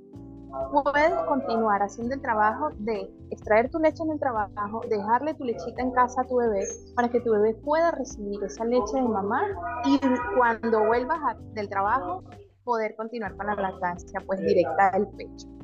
[0.71, 5.81] Puedes continuar haciendo el trabajo de extraer tu leche en el trabajo, dejarle tu lechita
[5.81, 6.63] en casa a tu bebé
[6.95, 9.41] para que tu bebé pueda recibir esa leche de mamá
[9.85, 9.99] y
[10.37, 11.19] cuando vuelvas
[11.53, 12.23] del trabajo
[12.63, 15.56] poder continuar con la lactancia pues directa del pecho.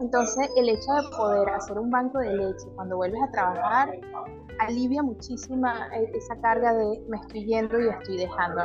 [0.00, 3.90] Entonces, el hecho de poder hacer un banco de leche cuando vuelves a trabajar
[4.60, 8.62] alivia muchísima e-, esa carga de me estoy yendo y estoy dejando.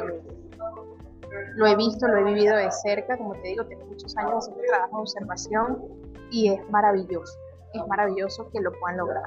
[1.55, 4.63] Lo he visto, lo he vivido de cerca, como te digo, tengo muchos años haciendo
[4.67, 5.83] trabajo de observación
[6.31, 7.37] y es maravilloso,
[7.73, 9.23] es maravilloso que lo puedan lograr.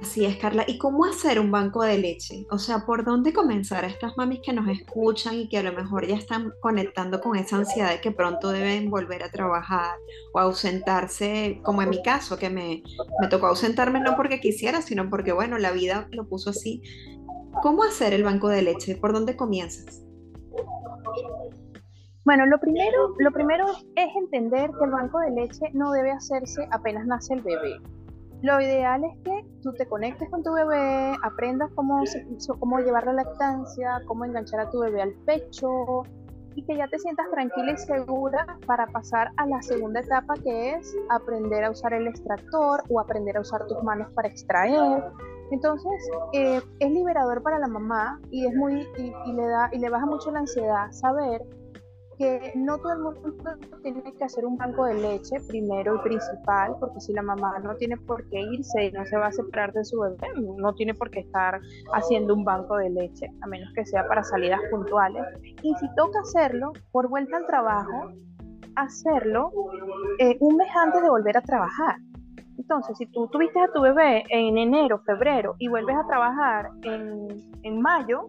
[0.00, 0.64] Así es, Carla.
[0.66, 2.46] ¿Y cómo hacer un banco de leche?
[2.50, 5.72] O sea, ¿por dónde comenzar a estas mamis que nos escuchan y que a lo
[5.72, 9.96] mejor ya están conectando con esa ansiedad de que pronto deben volver a trabajar
[10.32, 12.82] o ausentarse, como en mi caso, que me,
[13.20, 16.82] me tocó ausentarme no porque quisiera, sino porque, bueno, la vida lo puso así.
[17.62, 18.96] ¿Cómo hacer el banco de leche?
[18.96, 20.02] ¿Por dónde comienzas?
[22.24, 26.66] Bueno, lo primero, lo primero es entender que el banco de leche no debe hacerse
[26.70, 27.80] apenas nace el bebé
[28.42, 32.02] lo ideal es que tú te conectes con tu bebé, aprendas cómo,
[32.58, 36.04] cómo llevar la lactancia, cómo enganchar a tu bebé al pecho
[36.54, 40.72] y que ya te sientas tranquila y segura para pasar a la segunda etapa que
[40.72, 45.04] es aprender a usar el extractor o aprender a usar tus manos para extraer.
[45.50, 45.92] Entonces
[46.32, 50.06] eh, es liberador para la mamá y es muy y, le da y le baja
[50.06, 51.42] mucho la ansiedad saber
[52.20, 53.32] que no todo el mundo
[53.82, 57.74] tiene que hacer un banco de leche primero y principal, porque si la mamá no
[57.76, 60.92] tiene por qué irse y no se va a separar de su bebé, no tiene
[60.92, 61.58] por qué estar
[61.94, 65.22] haciendo un banco de leche, a menos que sea para salidas puntuales.
[65.62, 68.12] Y si toca hacerlo, por vuelta al trabajo,
[68.76, 69.50] hacerlo
[70.18, 71.96] eh, un mes antes de volver a trabajar.
[72.58, 77.28] Entonces, si tú tuviste a tu bebé en enero, febrero y vuelves a trabajar en,
[77.62, 78.28] en mayo,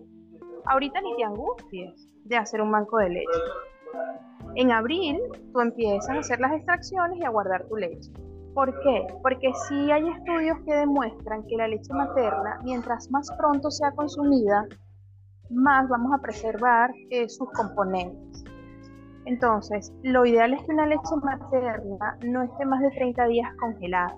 [0.64, 3.71] ahorita ni te angusties de hacer un banco de leche.
[4.56, 5.20] En abril,
[5.54, 8.12] tú empiezas a hacer las extracciones y a guardar tu leche.
[8.54, 9.08] ¿Por qué?
[9.22, 14.66] Porque sí hay estudios que demuestran que la leche materna, mientras más pronto sea consumida,
[15.50, 18.44] más vamos a preservar eh, sus componentes.
[19.26, 24.16] Entonces, lo ideal es que una leche materna no esté más de 30 días congelada.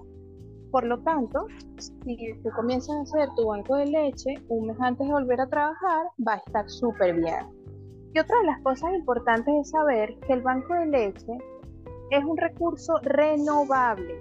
[0.72, 1.46] Por lo tanto,
[1.78, 5.48] si tú comienzas a hacer tu banco de leche un mes antes de volver a
[5.48, 7.63] trabajar, va a estar súper bien.
[8.14, 11.38] Y otra de las cosas importantes es saber que el banco de leche
[12.12, 14.20] es un recurso renovable.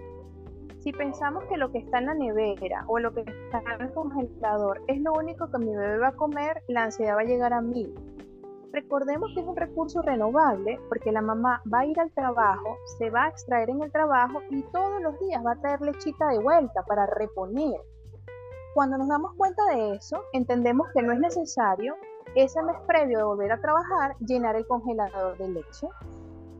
[0.79, 3.93] Si pensamos que lo que está en la nevera o lo que está en el
[3.93, 7.53] congelador es lo único que mi bebé va a comer, la ansiedad va a llegar
[7.53, 7.95] a mí.
[8.73, 13.11] Recordemos que es un recurso renovable porque la mamá va a ir al trabajo, se
[13.11, 16.39] va a extraer en el trabajo y todos los días va a traer lechita de
[16.39, 17.79] vuelta para reponer.
[18.73, 21.95] Cuando nos damos cuenta de eso, entendemos que no es necesario
[22.35, 25.89] ese mes previo de volver a trabajar, llenar el congelador de leche.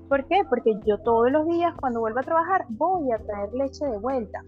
[0.09, 0.43] ¿Por qué?
[0.49, 4.43] Porque yo todos los días cuando vuelvo a trabajar voy a traer leche de vuelta.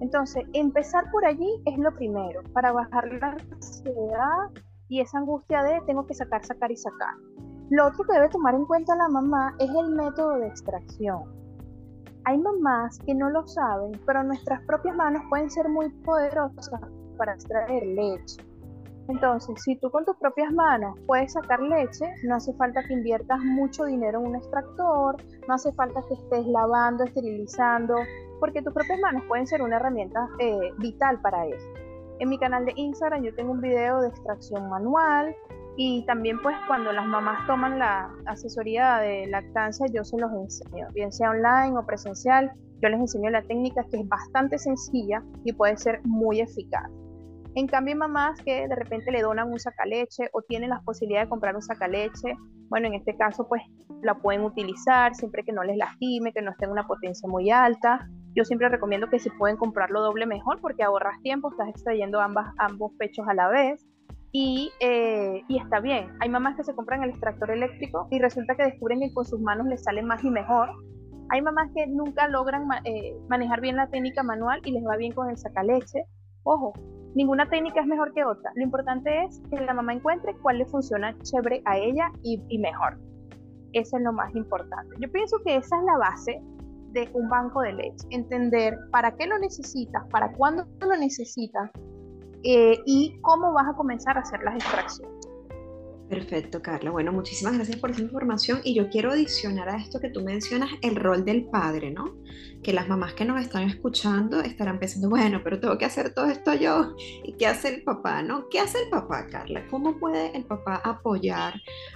[0.00, 4.50] Entonces, empezar por allí es lo primero, para bajar la ansiedad
[4.88, 7.14] y esa angustia de tengo que sacar, sacar y sacar.
[7.70, 11.24] Lo otro que debe tomar en cuenta la mamá es el método de extracción.
[12.24, 16.70] Hay mamás que no lo saben, pero nuestras propias manos pueden ser muy poderosas
[17.16, 18.42] para extraer leche.
[19.08, 23.38] Entonces, si tú con tus propias manos puedes sacar leche, no hace falta que inviertas
[23.40, 25.16] mucho dinero en un extractor,
[25.46, 27.94] no hace falta que estés lavando, esterilizando,
[28.40, 31.66] porque tus propias manos pueden ser una herramienta eh, vital para eso.
[32.18, 35.36] En mi canal de Instagram yo tengo un video de extracción manual
[35.76, 40.88] y también pues cuando las mamás toman la asesoría de lactancia yo se los enseño,
[40.94, 42.50] bien sea online o presencial,
[42.82, 46.90] yo les enseño la técnica que es bastante sencilla y puede ser muy eficaz.
[47.56, 51.28] En cambio, mamás que de repente le donan un sacaleche o tienen la posibilidad de
[51.30, 52.36] comprar un sacaleche,
[52.68, 53.62] bueno, en este caso, pues
[54.02, 58.06] la pueden utilizar siempre que no les lastime, que no esté una potencia muy alta.
[58.34, 62.52] Yo siempre recomiendo que si pueden comprarlo doble mejor porque ahorras tiempo, estás extrayendo ambas,
[62.58, 63.86] ambos pechos a la vez.
[64.32, 66.10] Y, eh, y, está bien.
[66.20, 69.40] Hay mamás que se compran el extractor eléctrico y resulta que descubren que con sus
[69.40, 70.68] manos les sale más y mejor.
[71.30, 75.12] Hay mamás que nunca logran eh, manejar bien la técnica manual y les va bien
[75.12, 76.04] con el sacaleche.
[76.42, 76.74] Ojo,
[77.16, 78.52] ninguna técnica es mejor que otra.
[78.54, 82.98] Lo importante es que la mamá encuentre cuál le funciona chévere a ella y, mejor.
[83.72, 84.94] Eso es lo más importante.
[85.00, 86.42] Yo pienso que esa es la base
[86.92, 88.06] de un banco de leche.
[88.10, 91.70] Entender para qué lo necesitas, para cuándo lo necesitas
[92.42, 95.25] eh, y cómo vas a comenzar a hacer las extracciones.
[96.08, 96.92] Perfecto, Carla.
[96.92, 100.70] Bueno, muchísimas gracias por esa información y yo quiero adicionar a esto que tú mencionas
[100.82, 102.16] el rol del padre, ¿no?
[102.62, 106.26] Que las mamás que nos están escuchando estarán pensando, bueno, pero tengo que hacer todo
[106.26, 106.94] esto yo.
[107.24, 108.48] ¿Y qué hace el papá, no?
[108.48, 109.66] ¿Qué hace el papá, Carla?
[109.68, 111.54] ¿Cómo puede el papá apoyar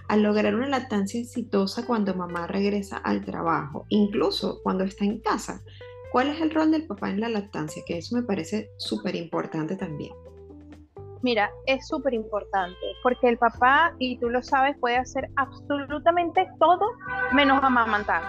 [0.09, 5.63] a lograr una lactancia exitosa cuando mamá regresa al trabajo, incluso cuando está en casa?
[6.11, 7.85] ¿Cuál es el rol del papá en la lactancia?
[7.87, 10.13] Que eso me parece súper importante también.
[11.23, 16.93] Mira, es súper importante porque el papá, y tú lo sabes, puede hacer absolutamente todo
[17.33, 18.23] menos amamantar.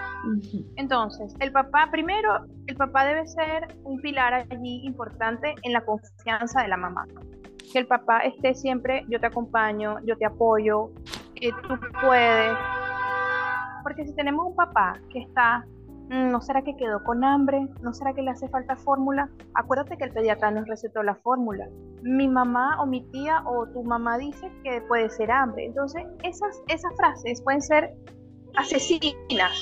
[0.76, 6.62] Entonces, el papá, primero, el papá debe ser un pilar allí importante en la confianza
[6.62, 7.06] de la mamá.
[7.72, 10.90] Que el papá esté siempre, yo te acompaño, yo te apoyo,
[11.34, 12.58] que tú puedes.
[13.82, 15.64] Porque si tenemos un papá que está
[16.08, 17.68] ¿No será que quedó con hambre?
[17.80, 19.30] ¿No será que le hace falta fórmula?
[19.54, 21.68] Acuérdate que el pediatra nos recetó la fórmula.
[22.02, 25.66] Mi mamá o mi tía o tu mamá dice que puede ser hambre.
[25.66, 27.94] Entonces, esas, esas frases pueden ser
[28.56, 29.52] asesinas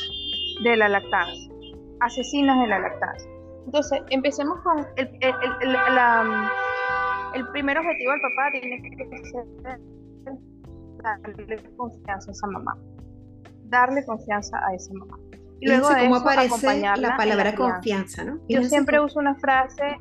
[0.64, 1.53] de la lactancia.
[2.00, 3.31] Asesinas de la lactancia.
[3.66, 5.09] Entonces, empecemos con el,
[7.35, 9.46] el primer objetivo del papá tiene que ser
[11.03, 12.76] darle confianza a esa mamá.
[13.64, 15.18] Darle confianza a esa mamá.
[15.61, 18.40] Y luego cómo aparece la palabra confianza, ¿no?
[18.49, 19.99] Yo siempre uso una frase.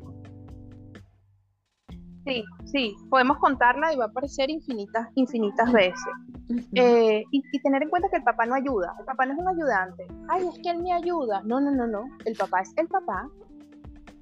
[2.26, 6.14] Sí, sí, podemos contarla y va a aparecer infinitas, infinitas veces.
[6.74, 9.38] Eh, y, y, tener en cuenta que el papá no ayuda, el papá no es
[9.38, 10.06] un ayudante.
[10.28, 11.42] Ay, es que él me ayuda.
[11.44, 12.04] No, no, no, no.
[12.24, 13.28] El papá es el papá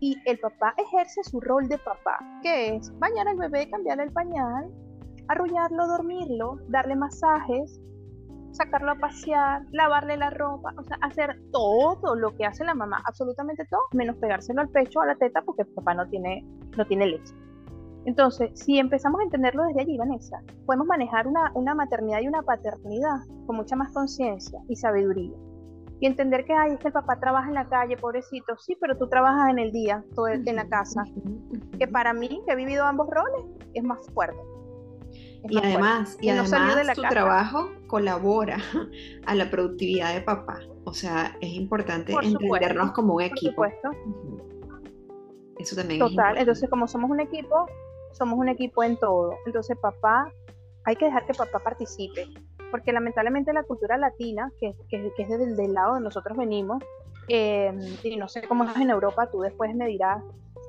[0.00, 4.12] y el papá ejerce su rol de papá, que es bañar al bebé, cambiarle el
[4.12, 4.70] pañal,
[5.28, 7.80] arrullarlo, dormirlo, darle masajes,
[8.52, 13.02] sacarlo a pasear, lavarle la ropa, o sea, hacer todo lo que hace la mamá,
[13.06, 16.44] absolutamente todo, menos pegárselo al pecho, a la teta, porque papá no tiene,
[16.76, 17.34] no tiene leche.
[18.04, 22.42] Entonces, si empezamos a entenderlo desde allí, Vanessa, podemos manejar una, una maternidad y una
[22.42, 25.36] paternidad con mucha más conciencia y sabiduría.
[26.00, 28.96] Y entender que, ay, es que el papá trabaja en la calle, pobrecito, sí, pero
[28.96, 31.02] tú trabajas en el día, todo en la casa.
[31.78, 34.38] Que para mí, que he vivido ambos roles, es más fuerte
[35.44, 38.58] y además, y además tu trabajo colabora
[39.26, 40.60] a la productividad de papá.
[40.84, 43.56] O sea, es importante entendernos como un equipo.
[43.56, 43.90] Por supuesto.
[45.58, 47.66] Eso también Total, entonces como somos un equipo,
[48.12, 49.34] somos un equipo en todo.
[49.44, 50.32] Entonces papá,
[50.84, 52.26] hay que dejar que papá participe.
[52.70, 56.82] Porque lamentablemente la cultura latina, que, que, es desde el lado de nosotros venimos,
[57.28, 57.72] eh,
[58.02, 60.22] y no sé cómo es en Europa, tú después me dirás,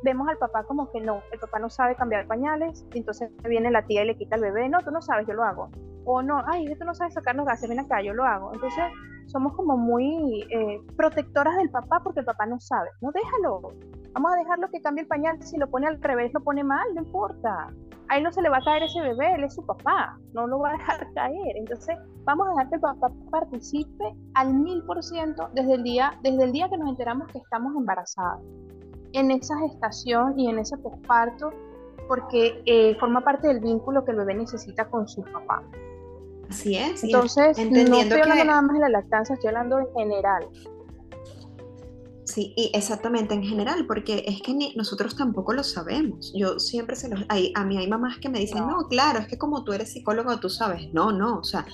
[0.04, 3.86] vemos al papá como que no, el papá no sabe cambiar pañales, entonces viene la
[3.86, 5.70] tía y le quita al bebé, no, tú no sabes, yo lo hago.
[6.06, 8.54] O no, ay, tú no sabes sacarnos gases, ven acá, yo lo hago.
[8.54, 8.84] Entonces
[9.28, 12.90] somos como muy eh, protectoras del papá porque el papá no sabe.
[13.02, 13.74] No, déjalo.
[14.14, 15.42] Vamos a dejarlo que cambie el pañal.
[15.44, 17.68] Si lo pone al revés, lo pone mal, no importa.
[18.08, 20.58] Ahí no se le va a caer ese bebé, él es su papá, no lo
[20.58, 21.58] va a dejar caer.
[21.58, 26.20] Entonces, vamos a dejar que el papá participe al mil por ciento desde el día
[26.24, 28.40] que nos enteramos que estamos embarazadas
[29.14, 31.52] en esa gestación y en ese posparto
[32.08, 35.64] porque eh, forma parte del vínculo que el bebé necesita con su papá.
[36.50, 37.04] Así es.
[37.04, 40.48] Entonces, no estoy hablando nada más de la lactancia, estoy hablando en general.
[42.24, 46.34] Sí, y exactamente en general, porque es que nosotros tampoco lo sabemos.
[46.36, 47.24] Yo siempre se los...
[47.28, 48.82] Hay, a mí hay mamás que me dicen, no.
[48.82, 50.92] no, claro, es que como tú eres psicólogo, tú sabes.
[50.94, 51.66] No, no, o sea,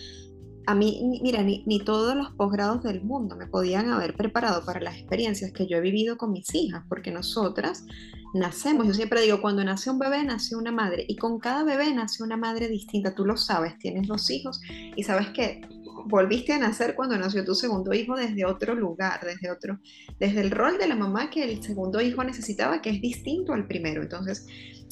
[0.67, 4.97] a mí, mira, ni, todos los posgrados del mundo me podían haber preparado para las
[4.97, 7.86] experiencias que yo he vivido con mis hijas, porque nosotras
[8.34, 11.93] nacemos, yo siempre digo, cuando nace un bebé, nace una madre, y con cada bebé
[11.93, 14.62] nace una madre distinta, tú lo sabes, tienes dos hijos
[14.95, 15.62] y sabes que
[16.06, 19.80] volviste a nacer cuando nació tu segundo hijo desde otro lugar, desde otro,
[20.19, 23.67] desde el rol de la mamá que el segundo hijo necesitaba, que es distinto al
[23.67, 24.04] primero.
[24.04, 24.45] Entonces,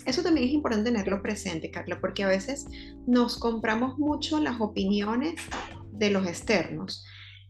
[0.06, 2.68] eso también es importante tenerlo presente, Carla, porque a veces
[3.08, 5.36] nos compramos mucho las opiniones
[5.92, 7.06] de los externos.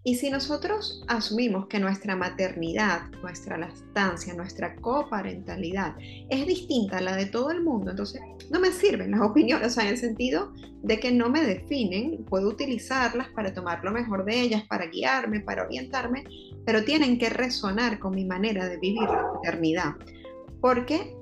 [0.05, 5.95] Y si nosotros asumimos que nuestra maternidad, nuestra lactancia, nuestra coparentalidad
[6.29, 9.69] es distinta a la de todo el mundo, entonces no me sirven las opiniones, o
[9.69, 14.25] sea, en el sentido de que no me definen, puedo utilizarlas para tomar lo mejor
[14.25, 16.25] de ellas, para guiarme, para orientarme,
[16.65, 19.93] pero tienen que resonar con mi manera de vivir la maternidad.
[20.59, 21.15] Porque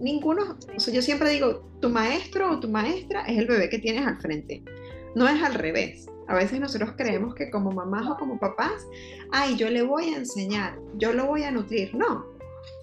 [0.00, 3.78] ninguno, o sea, yo siempre digo, tu maestro o tu maestra es el bebé que
[3.78, 4.62] tienes al frente,
[5.14, 6.06] no es al revés.
[6.28, 8.84] A veces nosotros creemos que como mamás o como papás,
[9.30, 11.94] ay, yo le voy a enseñar, yo lo voy a nutrir.
[11.94, 12.26] No,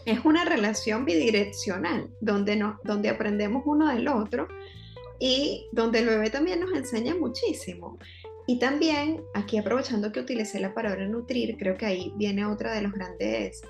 [0.06, 4.48] es una relación bidireccional, donde, no, donde aprendemos uno del otro
[5.20, 7.98] y donde el bebé también nos enseña muchísimo.
[8.46, 12.82] Y también, aquí aprovechando que utilicé la palabra nutrir, creo que ahí viene otra de
[12.82, 13.62] los grandes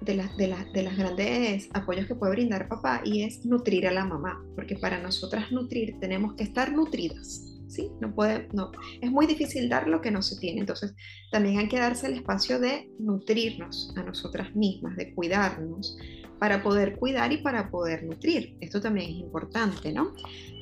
[0.00, 3.92] de, las, de, de las grandes apoyos que puede brindar papá y es nutrir a
[3.92, 7.52] la mamá, porque para nosotras nutrir tenemos que estar nutridas.
[7.68, 7.90] ¿Sí?
[8.00, 8.70] No puede, no,
[9.00, 10.60] es muy difícil dar lo que no se tiene.
[10.60, 10.94] Entonces,
[11.32, 15.98] también hay que darse el espacio de nutrirnos a nosotras mismas, de cuidarnos,
[16.38, 18.56] para poder cuidar y para poder nutrir.
[18.60, 20.12] Esto también es importante, ¿no?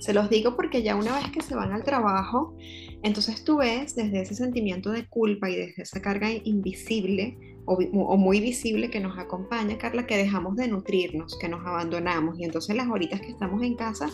[0.00, 2.56] Se los digo porque ya una vez que se van al trabajo,
[3.02, 8.40] entonces tú ves desde ese sentimiento de culpa y desde esa carga invisible o, muy
[8.40, 12.88] visible que nos acompaña, Carla, que dejamos de nutrirnos, que nos abandonamos y entonces las
[12.88, 14.10] horitas que estamos en casa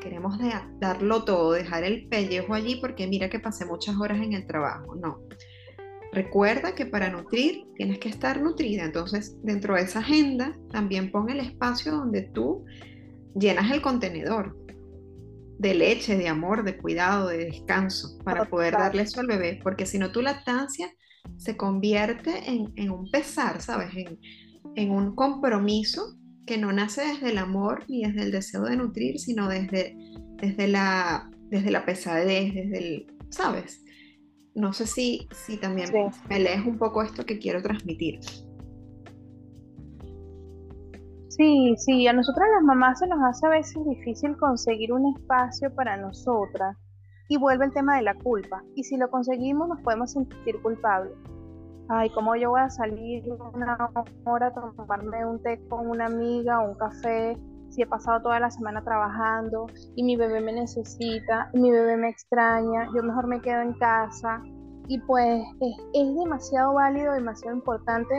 [0.00, 0.38] queremos
[0.78, 4.94] darlo todo, dejar el pellejo allí porque mira que pasé muchas horas en el trabajo.
[4.94, 5.20] No.
[6.12, 8.84] Recuerda que para nutrir tienes que estar nutrida.
[8.84, 12.64] Entonces, dentro de esa agenda, también pon el espacio donde tú
[13.34, 14.56] llenas el contenedor
[15.58, 19.58] de leche, de amor, de cuidado, de descanso, para poder darle eso al bebé.
[19.62, 20.88] Porque si no, tu lactancia
[21.36, 23.94] se convierte en, un pesar, ¿sabes?
[23.94, 24.18] En,
[24.74, 26.16] en un compromiso
[26.46, 29.96] que no nace desde el amor ni desde el deseo de nutrir, sino desde,
[30.36, 33.84] desde, la, desde la pesadez, desde el, ¿sabes?
[34.54, 35.90] No sé si, si también
[36.30, 38.20] me lees un poco esto que quiero transmitir.
[41.28, 45.74] Sí, sí, a nosotras las mamás se nos hace a veces difícil conseguir un espacio
[45.74, 46.78] para nosotras
[47.28, 48.62] y vuelve el tema de la culpa.
[48.74, 51.16] Y si lo conseguimos nos podemos sentir culpables
[51.88, 53.24] ay, ¿cómo yo voy a salir
[53.54, 53.90] una
[54.24, 57.38] hora a tomarme un té con una amiga o un café
[57.70, 59.66] si he pasado toda la semana trabajando
[59.96, 63.72] y mi bebé me necesita, y mi bebé me extraña, yo mejor me quedo en
[63.74, 64.40] casa?
[64.88, 68.14] Y pues es, es demasiado válido, demasiado importante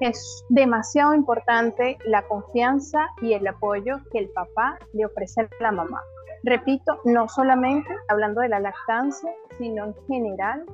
[0.00, 5.72] es demasiado importante la confianza y el apoyo que el papá le ofrece a la
[5.72, 6.00] mamá.
[6.44, 10.64] Repito, no solamente hablando de la lactancia, sino en general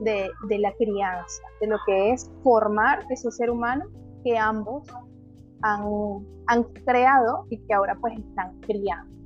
[0.00, 3.84] de, la crianza, de lo que es formar ese ser humano
[4.24, 4.86] que ambos
[5.62, 5.84] han,
[6.46, 9.18] han creado y que ahora pues están criando.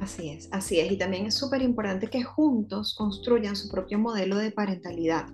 [0.00, 0.92] Así es, así es.
[0.92, 5.26] Y también es súper importante que juntos construyan su propio modelo de parentalidad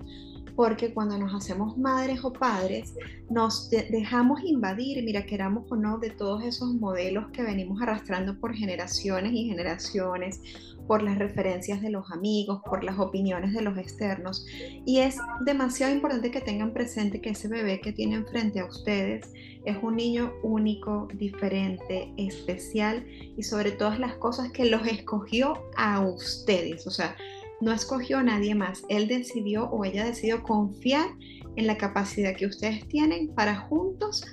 [0.57, 2.95] porque cuando nos hacemos madres o padres,
[3.31, 8.55] nos dejamos invadir, mira, queramos o no, de todos esos modelos que venimos arrastrando por
[8.55, 10.41] generaciones y generaciones,
[10.87, 14.45] por las referencias de los amigos, por las opiniones de los externos.
[14.85, 19.33] Y es demasiado importante que tengan presente que ese bebé que tienen frente a ustedes
[19.65, 26.01] es un niño único, diferente, especial y sobre todas las cosas que los escogió a
[26.01, 26.87] ustedes.
[26.87, 27.17] O sea,
[27.63, 28.83] no escogió a nadie más.
[28.89, 31.09] Él decidió o ella decidió confiar
[31.57, 34.25] en la capacidad que ustedes tienen para juntos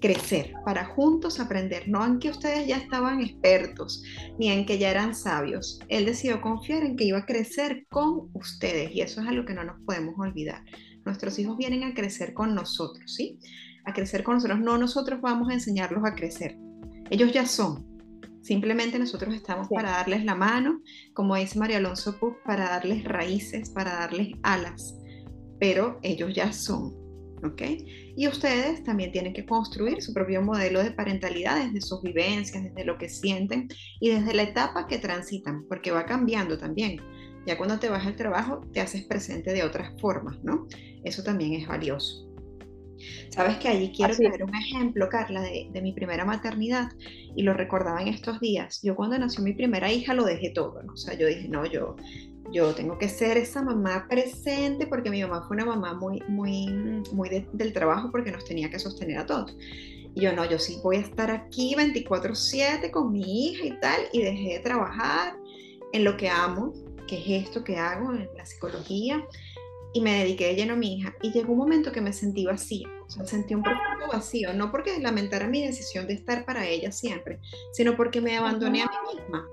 [0.00, 4.02] crecer, para juntos aprender, no en que ustedes ya estaban expertos
[4.38, 5.80] ni en que ya eran sabios.
[5.88, 9.54] Él decidió confiar en que iba a crecer con ustedes y eso es algo que
[9.54, 10.64] no nos podemos olvidar.
[11.04, 13.38] Nuestros hijos vienen a crecer con nosotros, ¿sí?
[13.84, 14.60] A crecer con nosotros.
[14.60, 16.56] No nosotros vamos a enseñarlos a crecer.
[17.10, 17.87] Ellos ya son.
[18.48, 20.80] Simplemente nosotros estamos para darles la mano,
[21.12, 24.96] como dice María Alonso para darles raíces, para darles alas,
[25.60, 26.94] pero ellos ya son,
[27.44, 27.60] ¿ok?
[28.16, 32.86] Y ustedes también tienen que construir su propio modelo de parentalidad desde sus vivencias, desde
[32.86, 33.68] lo que sienten
[34.00, 37.02] y desde la etapa que transitan, porque va cambiando también.
[37.46, 40.66] Ya cuando te vas al trabajo te haces presente de otras formas, ¿no?
[41.04, 42.27] Eso también es valioso.
[43.30, 46.90] Sabes que allí quiero traer un ejemplo, Carla, de, mi primera maternidad
[47.36, 48.80] y lo recordaba en estos días.
[48.82, 50.92] Yo cuando nació mi primera hija lo dejé todo, ¿no?
[50.92, 51.96] O sea, yo dije, no, yo,
[52.52, 56.66] yo tengo que ser esa mamá presente porque mi mamá fue una mamá muy, muy,
[57.12, 59.56] muy del trabajo porque nos tenía que sostener a todos.
[60.14, 64.00] Y yo no, yo sí voy a estar aquí 24/7 con mi hija y tal
[64.12, 65.36] y dejé de trabajar
[65.92, 66.72] en lo que amo,
[67.06, 69.24] que es esto que hago en la psicología
[69.92, 71.14] y me dediqué de lleno a mi hija.
[71.22, 74.70] Y llegó un momento que me sentí vacía, o sea, sentí un profundo vacío, no
[74.70, 77.40] porque lamentara mi decisión de estar para ella siempre,
[77.72, 79.46] sino porque me abandoné a mí misma.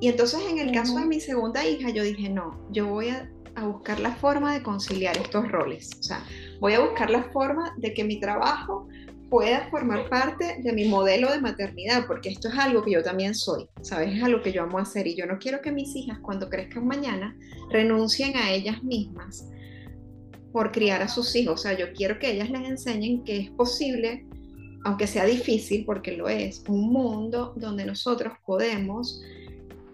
[0.00, 3.30] Y entonces en el caso de mi segunda hija, yo dije, no, yo voy a,
[3.56, 6.24] a buscar la forma de conciliar estos roles, o sea,
[6.60, 8.86] voy a buscar la forma de que mi trabajo
[9.30, 13.34] pueda formar parte de mi modelo de maternidad, porque esto es algo que yo también
[13.34, 14.16] soy, ¿sabes?
[14.16, 16.86] Es algo que yo amo hacer y yo no quiero que mis hijas cuando crezcan
[16.86, 17.36] mañana
[17.70, 19.46] renuncien a ellas mismas
[20.52, 23.50] por criar a sus hijos, o sea, yo quiero que ellas les enseñen que es
[23.50, 24.26] posible,
[24.84, 29.22] aunque sea difícil, porque lo es, un mundo donde nosotros podemos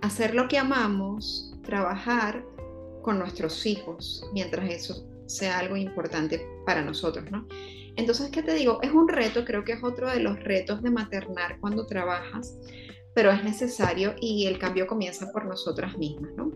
[0.01, 2.45] hacer lo que amamos, trabajar
[3.03, 7.47] con nuestros hijos, mientras eso sea algo importante para nosotros, ¿no?
[7.97, 8.81] Entonces, ¿qué te digo?
[8.83, 12.57] Es un reto, creo que es otro de los retos de maternar cuando trabajas,
[13.15, 16.51] pero es necesario y el cambio comienza por nosotras mismas, ¿no?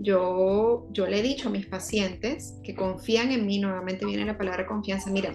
[0.00, 4.36] Yo, yo le he dicho a mis pacientes que confían en mí, nuevamente viene la
[4.36, 5.34] palabra confianza, mira,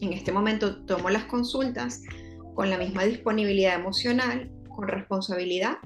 [0.00, 2.02] en este momento tomo las consultas
[2.54, 5.78] con la misma disponibilidad emocional, con responsabilidad,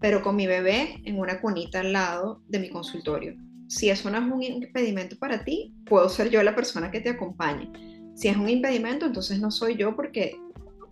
[0.00, 3.36] pero con mi bebé en una cunita al lado de mi consultorio.
[3.68, 7.10] Si eso no es un impedimento para ti, puedo ser yo la persona que te
[7.10, 7.70] acompañe
[8.14, 10.38] si es un impedimento, entonces no soy yo porque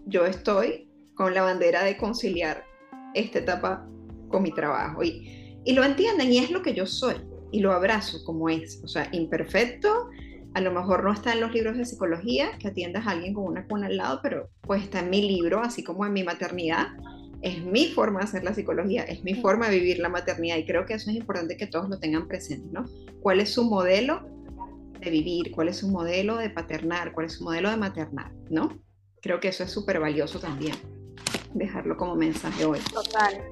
[0.06, 2.64] yo estoy con la bandera de conciliar
[3.14, 3.86] esta etapa
[4.28, 7.16] con mi trabajo y, y lo entienden y es lo que yo soy
[7.52, 10.08] y lo abrazo como es, o sea, imperfecto,
[10.54, 13.44] a lo mejor no está en los libros de psicología, que atiendas a alguien con
[13.44, 16.88] una cuna al lado, pero pues está en mi libro, así como en mi maternidad.
[17.42, 20.66] Es mi forma de hacer la psicología, es mi forma de vivir la maternidad y
[20.66, 22.84] creo que eso es importante que todos lo tengan presente, ¿no?
[23.20, 24.28] ¿Cuál es su modelo
[25.00, 25.52] de vivir?
[25.52, 27.12] ¿Cuál es su modelo de paternar?
[27.12, 28.32] ¿Cuál es su modelo de maternar?
[28.50, 28.68] ¿No?
[29.22, 30.74] Creo que eso es súper valioso también,
[31.54, 32.78] dejarlo como mensaje hoy.
[32.92, 33.42] Total,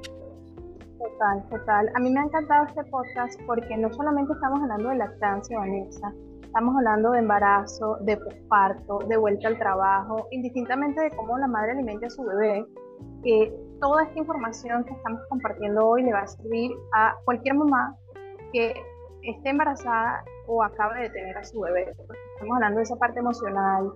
[0.99, 1.91] total, total.
[1.95, 6.13] A mí me ha encantado este podcast porque no solamente estamos hablando de lactancia, Vanessa,
[6.49, 11.73] Estamos hablando de embarazo, de posparto, de vuelta al trabajo, indistintamente de cómo la madre
[11.73, 12.65] alimenta a su bebé,
[13.23, 17.95] que toda esta información que estamos compartiendo hoy le va a servir a cualquier mamá
[18.51, 18.75] que
[19.23, 21.95] esté embarazada o acabe de tener a su bebé.
[22.35, 23.93] Estamos hablando de esa parte emocional,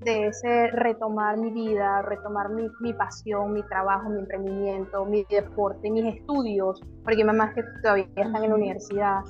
[0.00, 5.90] de ese retomar mi vida, retomar mi, mi, pasión, mi trabajo, mi emprendimiento, mi deporte,
[5.90, 9.20] mis estudios, porque mamás que todavía están en la universidad.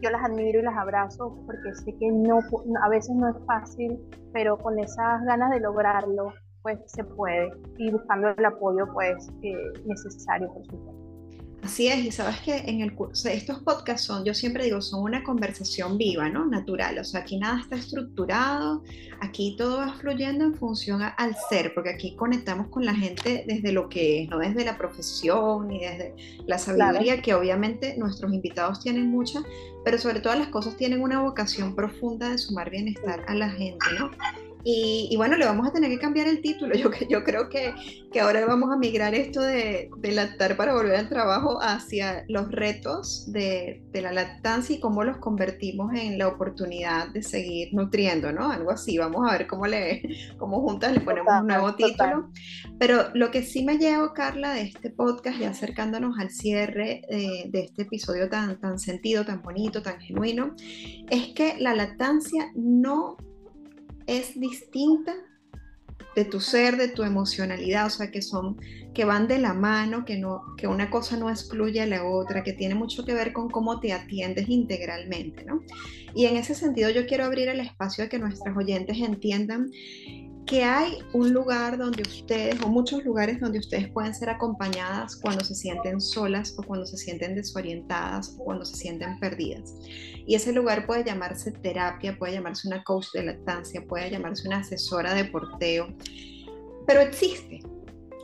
[0.00, 2.38] Yo las admiro y las abrazo porque sé que no,
[2.82, 3.98] a veces no es fácil,
[4.32, 9.56] pero con esas ganas de lograrlo, pues se puede y buscando el apoyo pues eh,
[9.84, 11.09] necesario, por supuesto.
[11.62, 15.02] Así es, y sabes que en el curso, estos podcasts son, yo siempre digo, son
[15.02, 16.46] una conversación viva, ¿no?
[16.46, 18.82] Natural, o sea, aquí nada está estructurado,
[19.20, 23.72] aquí todo va fluyendo en función al ser, porque aquí conectamos con la gente desde
[23.72, 26.14] lo que es, no desde la profesión ni desde
[26.46, 29.42] la sabiduría, que obviamente nuestros invitados tienen mucha,
[29.84, 33.86] pero sobre todo las cosas tienen una vocación profunda de sumar bienestar a la gente,
[33.98, 34.10] ¿no?
[34.62, 36.74] Y, bueno, le vamos a tener que cambiar el título.
[36.80, 37.74] Yo, yo creo que,
[38.12, 42.50] que ahora vamos a migrar esto de, de, lactar para volver al trabajo hacia los
[42.50, 48.32] retos de, de, la lactancia y cómo los convertimos en la oportunidad de seguir nutriendo,
[48.32, 48.50] ¿no?
[48.50, 48.98] Algo así.
[48.98, 50.02] Vamos a ver cómo, le,
[50.38, 52.30] cómo juntas le ponemos un nuevo título.
[52.78, 57.44] Pero lo que sí me llevo, Carla, de este podcast, ya acercándonos al cierre de,
[57.48, 60.54] de este episodio tan, tan sentido, tan bonito, tan genuino,
[61.10, 63.16] es que la lactancia no
[64.18, 65.14] es distinta
[66.16, 68.58] de tu ser, de tu emocionalidad, o sea, que son,
[68.92, 72.42] que van de la mano, que, no, que una cosa no excluye a la otra,
[72.42, 75.62] que tiene mucho que ver con cómo te atiendes integralmente, ¿no?
[76.14, 79.70] Y en ese sentido yo quiero abrir el espacio a que nuestros oyentes entiendan
[80.46, 85.44] que hay un lugar donde ustedes, o muchos lugares donde ustedes pueden ser acompañadas cuando
[85.44, 89.74] se sienten solas o cuando se sienten desorientadas o cuando se sienten perdidas.
[90.26, 94.58] Y ese lugar puede llamarse terapia, puede llamarse una coach de lactancia, puede llamarse una
[94.58, 95.88] asesora de porteo,
[96.86, 97.60] pero existe.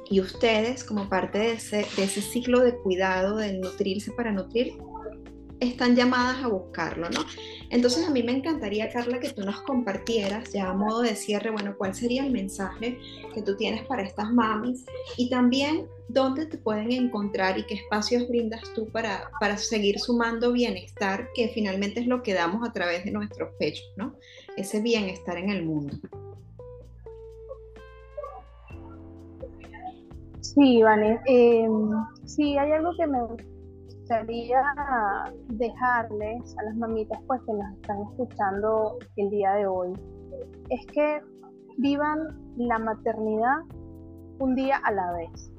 [0.09, 1.85] Y ustedes, como parte de ese,
[2.21, 4.75] ciclo de cuidado, del nutrirse para nutrir,
[5.59, 7.25] están llamadas a buscarlo, ¿no?
[7.71, 11.51] Entonces a mí me encantaría, Carla, que tú nos compartieras ya a modo de cierre,
[11.51, 12.99] bueno, cuál sería el mensaje
[13.35, 14.85] que tú tienes para estas mamis
[15.17, 20.53] y también dónde te pueden encontrar y qué espacios brindas tú para, para seguir sumando
[20.53, 24.15] bienestar, que finalmente es lo que damos a través de nuestros pechos, ¿no?
[24.57, 25.97] Ese bienestar en el mundo.
[30.41, 31.21] Sí, vale.
[31.27, 31.91] Em,
[32.25, 33.19] sí, hay algo que me
[34.07, 34.63] gustaría
[35.49, 39.93] dejarles a las mamitas pues que nos están escuchando el día de hoy
[40.71, 41.21] es que
[41.79, 42.21] vivan
[42.57, 43.57] la maternidad
[44.39, 45.51] un día a la vez.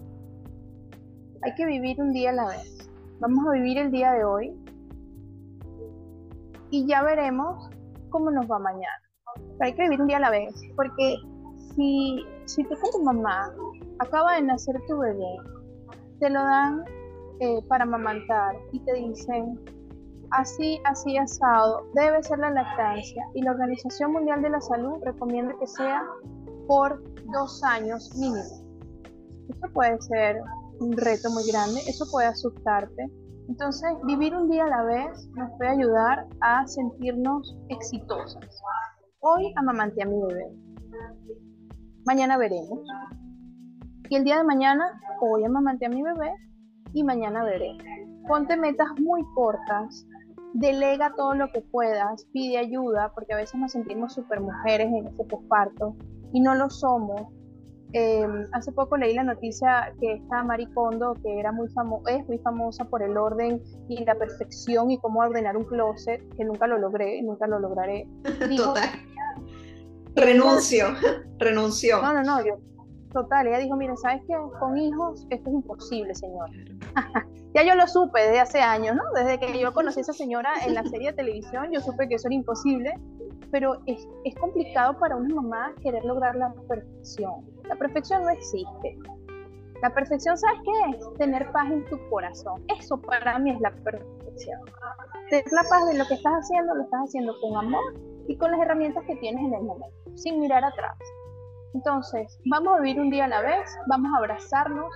[1.42, 2.90] Hay que vivir un día a la vez.
[3.20, 4.58] Vamos a vivir el día de hoy
[6.70, 7.70] y ya veremos
[8.12, 9.02] cómo nos va mañana.
[9.36, 11.18] Pero hay que vivir un día a la vez, porque
[11.76, 13.52] si, si tú como mamá
[14.00, 15.36] acaba de nacer tu bebé,
[16.20, 16.86] te lo dan
[17.40, 19.60] eh, para amamantar y te dicen,
[20.32, 25.54] así, así asado, debe ser la lactancia y la Organización Mundial de la Salud recomienda
[25.60, 26.04] que sea
[26.68, 28.44] por dos años mínimo.
[29.50, 30.42] Eso puede ser
[30.80, 33.08] un reto muy grande, eso puede asustarte.
[33.48, 38.44] Entonces, vivir un día a la vez nos puede ayudar a sentirnos exitosas.
[39.20, 40.52] Hoy amamanté a mi bebé.
[42.06, 42.80] Mañana veremos.
[44.10, 46.34] Y el día de mañana, hoy amamanté a mi bebé
[46.94, 47.78] y mañana veré.
[48.28, 50.06] Ponte metas muy cortas,
[50.54, 55.08] delega todo lo que puedas, pide ayuda, porque a veces nos sentimos super mujeres en
[55.08, 55.96] este posparto
[56.34, 57.28] y no lo somos.
[57.94, 62.84] Em, hace poco leí la noticia que esta Maricondo, que era muy es muy famosa
[62.86, 67.22] por el orden y la perfección y cómo ordenar un closet, que nunca lo logré,
[67.22, 68.08] nunca lo lograré.
[68.58, 68.90] Total.
[70.16, 70.88] Renuncio,
[71.38, 72.02] renunció.
[72.02, 72.58] No, no, no, yo,
[73.22, 74.36] total, ella dijo, mire, ¿sabes qué?
[74.60, 76.50] Con hijos esto es imposible, señor.
[77.56, 79.04] ya yo lo supe desde hace años, ¿no?
[79.16, 82.16] Desde que yo conocí a esa señora en la serie de televisión, yo supe que
[82.16, 82.94] eso era imposible,
[83.52, 87.46] pero es, es complicado para una mamá querer lograr la perfección.
[87.68, 88.98] La perfección no existe.
[89.82, 91.14] La perfección, ¿sabes qué es?
[91.18, 92.64] Tener paz en tu corazón.
[92.80, 94.60] Eso para mí es la perfección.
[95.30, 97.94] Tener la paz de lo que estás haciendo, lo estás haciendo con amor
[98.28, 100.98] y con las herramientas que tienes en el momento, sin mirar atrás.
[101.78, 104.92] Entonces, vamos a vivir un día a la vez, vamos a abrazarnos,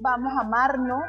[0.00, 1.04] vamos a amarnos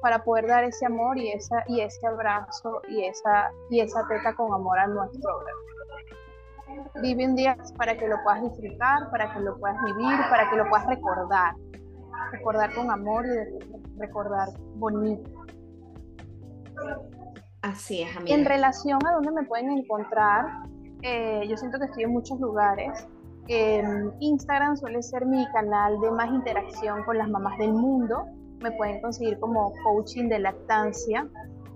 [0.00, 4.36] para poder dar ese amor y, esa, y ese abrazo y esa, y esa teta
[4.36, 6.92] con amor a nuestro hogar.
[7.02, 10.56] Vive un día para que lo puedas disfrutar, para que lo puedas vivir, para que
[10.56, 11.54] lo puedas recordar.
[12.30, 15.28] Recordar con amor y recordar bonito.
[17.62, 18.32] Así es, amiga.
[18.32, 20.46] En relación a dónde me pueden encontrar,
[21.02, 23.08] eh, yo siento que estoy en muchos lugares.
[23.48, 28.24] Instagram suele ser mi canal de más interacción con las mamás del mundo.
[28.60, 31.28] Me pueden conseguir como coaching de lactancia.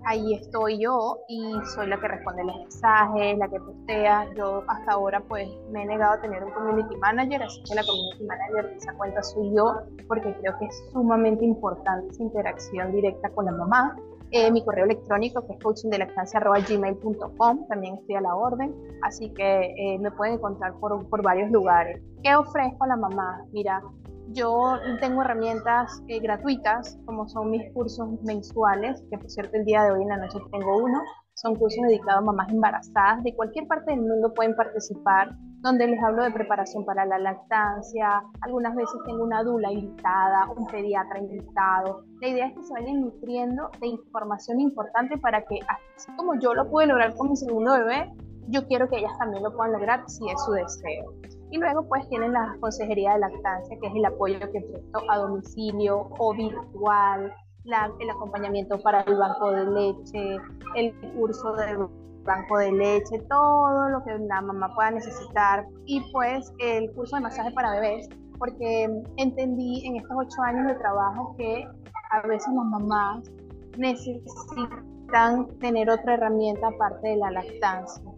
[0.03, 4.33] Ahí estoy yo y soy la que responde los mensajes, la que postea.
[4.35, 7.83] Yo hasta ahora pues me he negado a tener un community manager, así que la
[7.83, 12.91] community manager de esa cuenta soy yo porque creo que es sumamente importante esa interacción
[12.91, 13.95] directa con la mamá.
[14.33, 19.99] Eh, mi correo electrónico que es coachingdelactancia.gmail.com, también estoy a la orden, así que eh,
[19.99, 22.01] me pueden encontrar por, por, varios lugares.
[22.23, 23.43] ¿Qué ofrezco a la mamá?
[23.51, 23.81] Mira,
[24.29, 29.83] yo tengo herramientas eh, gratuitas, como son mis cursos mensuales, que por cierto el día
[29.83, 31.01] de hoy en la noche tengo uno,
[31.41, 36.01] son cursos dedicados a mamás embarazadas, de cualquier parte del mundo pueden participar donde les
[36.03, 42.03] hablo de preparación para la lactancia, algunas veces tengo una dula invitada, un pediatra invitado.
[42.19, 46.55] La idea es que se vayan nutriendo de información importante para que, así como yo
[46.55, 48.11] lo pude lograr con mi segundo bebé,
[48.47, 51.13] yo quiero que ellas también lo puedan lograr si es su deseo.
[51.51, 55.17] Y luego pues tienen la consejería de lactancia, que es el apoyo que presto a
[55.17, 57.33] domicilio o virtual,
[57.65, 60.37] el acompañamiento para el banco de leche,
[60.75, 61.77] el curso de
[62.23, 65.65] banco de leche, todo lo que la mamá pueda necesitar.
[65.85, 70.75] Y pues el curso de masaje para bebés, porque entendí en estos ocho años de
[70.75, 71.67] trabajo que
[72.11, 73.31] a veces las mamás
[73.77, 78.11] necesitan tener otra herramienta aparte de la lactancia,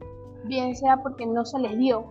[0.45, 2.09] bien sea porque no se les dio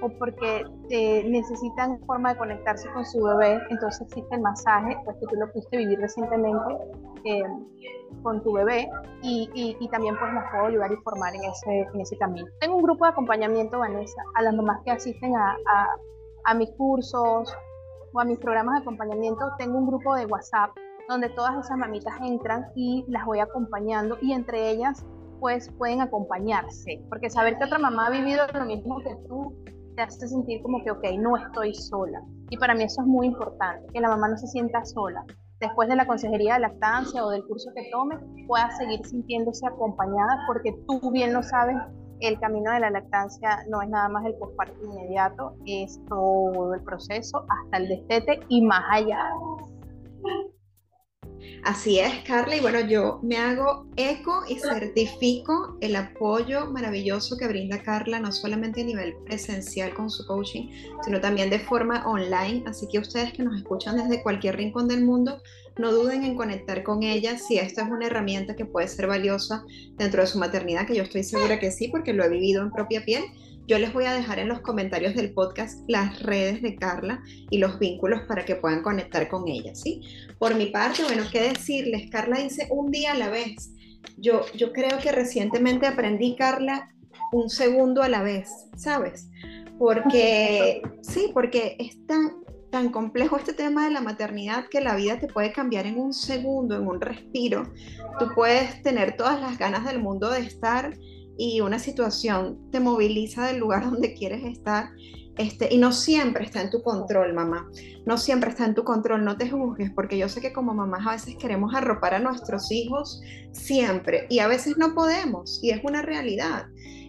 [0.00, 5.16] o porque eh, necesitan forma de conectarse con su bebé, entonces existe el masaje, pues
[5.18, 6.78] que tú lo pudiste vivir recientemente
[7.24, 7.42] eh,
[8.22, 8.88] con tu bebé
[9.22, 12.46] y, y, también pues nos puedo ayudar y formar en ese, en ese camino.
[12.60, 15.86] Tengo un grupo de acompañamiento, Vanessa, a las mamás que asisten a, a,
[16.44, 17.54] a mis cursos
[18.12, 20.70] o a mis programas de acompañamiento, tengo un grupo de WhatsApp
[21.08, 25.04] donde todas esas mamitas entran y las voy acompañando y entre ellas
[25.40, 29.54] pues pueden acompañarse, porque saber que otra mamá ha vivido lo mismo que tú
[29.94, 32.22] te hace sentir como que, ok, no estoy sola.
[32.50, 35.24] Y para mí eso es muy importante, que la mamá no se sienta sola.
[35.60, 38.16] Después de la consejería de lactancia o del curso que tome,
[38.46, 41.76] pueda seguir sintiéndose acompañada porque tú bien lo sabes,
[42.20, 46.82] el camino de la lactancia no es nada más el postparto inmediato, es todo el
[46.82, 49.30] proceso hasta el destete y más allá.
[51.64, 57.48] Así es, Carla, y bueno, yo me hago eco y certifico el apoyo maravilloso que
[57.48, 60.68] brinda Carla, no solamente a nivel presencial con su coaching,
[61.04, 62.64] sino también de forma online.
[62.66, 65.40] Así que ustedes que nos escuchan desde cualquier rincón del mundo,
[65.78, 69.64] no duden en conectar con ella si esta es una herramienta que puede ser valiosa
[69.96, 72.70] dentro de su maternidad, que yo estoy segura que sí, porque lo he vivido en
[72.70, 73.24] propia piel
[73.66, 77.58] yo les voy a dejar en los comentarios del podcast las redes de Carla y
[77.58, 80.02] los vínculos para que puedan conectar con ella, ¿sí?
[80.38, 82.10] Por mi parte, bueno, ¿qué decirles?
[82.10, 83.70] Carla dice un día a la vez.
[84.18, 86.90] Yo, yo creo que recientemente aprendí, Carla,
[87.32, 89.30] un segundo a la vez, ¿sabes?
[89.78, 95.18] Porque, sí, porque es tan, tan complejo este tema de la maternidad que la vida
[95.18, 97.72] te puede cambiar en un segundo, en un respiro.
[98.18, 100.94] Tú puedes tener todas las ganas del mundo de estar
[101.36, 104.90] y una situación te moviliza del lugar donde quieres estar
[105.36, 107.68] este, y no siempre está en tu control, mamá.
[108.06, 111.06] No siempre está en tu control, no te juzgues, porque yo sé que como mamás
[111.06, 113.20] a veces queremos arropar a nuestros hijos
[113.50, 116.66] siempre y a veces no podemos y es una realidad.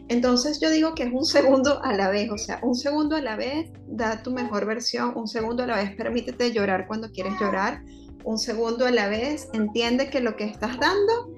[0.07, 3.21] Entonces yo digo que es un segundo a la vez, o sea, un segundo a
[3.21, 7.33] la vez da tu mejor versión, un segundo a la vez permítete llorar cuando quieres
[7.39, 7.83] llorar,
[8.23, 11.31] un segundo a la vez entiende que lo que estás dando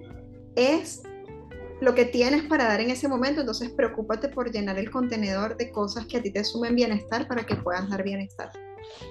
[0.55, 1.01] es
[1.79, 5.71] lo que tienes para dar en ese momento, entonces preocúpate por llenar el contenedor de
[5.71, 8.51] cosas que a ti te sumen bienestar para que puedas dar bienestar.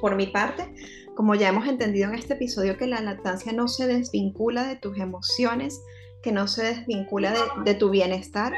[0.00, 0.74] Por mi parte,
[1.14, 4.98] como ya hemos entendido en este episodio que la lactancia no se desvincula de tus
[4.98, 5.80] emociones,
[6.22, 8.52] que no se desvincula de, tu bienestar,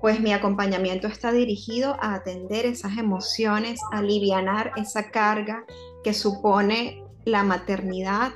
[0.00, 5.64] pues mi acompañamiento está dirigido a atender esas emociones, a aliviar esa carga
[6.02, 8.32] que supone la maternidad,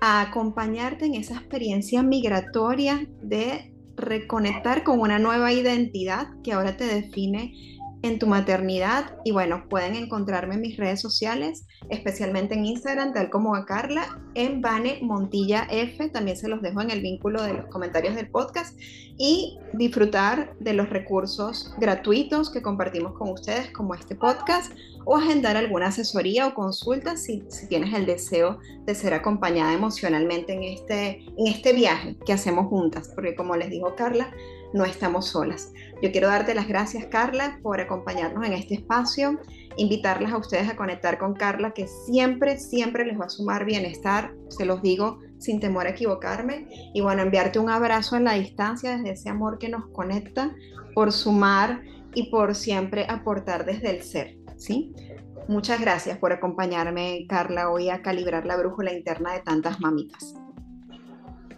[0.00, 6.84] a acompañarte en esa experiencia migratoria de reconectar con una nueva identidad que ahora te
[6.84, 7.54] define
[8.02, 13.30] en tu maternidad y bueno, pueden encontrarme en mis redes sociales, especialmente en Instagram, tal
[13.30, 17.54] como a Carla, en Vane Montilla F, también se los dejo en el vínculo de
[17.54, 18.78] los comentarios del podcast
[19.18, 24.72] y disfrutar de los recursos gratuitos que compartimos con ustedes como este podcast
[25.04, 30.52] o agendar alguna asesoría o consulta si, si tienes el deseo de ser acompañada emocionalmente
[30.52, 34.32] en este, en este viaje que hacemos juntas, porque como les dijo Carla,
[34.72, 35.72] no estamos solas.
[36.02, 39.38] Yo quiero darte las gracias, Carla, por acompañarnos en este espacio,
[39.76, 44.34] invitarlas a ustedes a conectar con Carla, que siempre, siempre les va a sumar bienestar,
[44.48, 48.96] se los digo sin temor a equivocarme, y bueno, enviarte un abrazo en la distancia
[48.96, 50.54] desde ese amor que nos conecta,
[50.94, 51.82] por sumar
[52.14, 54.92] y por siempre aportar desde el ser, ¿sí?
[55.46, 60.34] Muchas gracias por acompañarme, Carla, hoy a calibrar la brújula interna de tantas mamitas.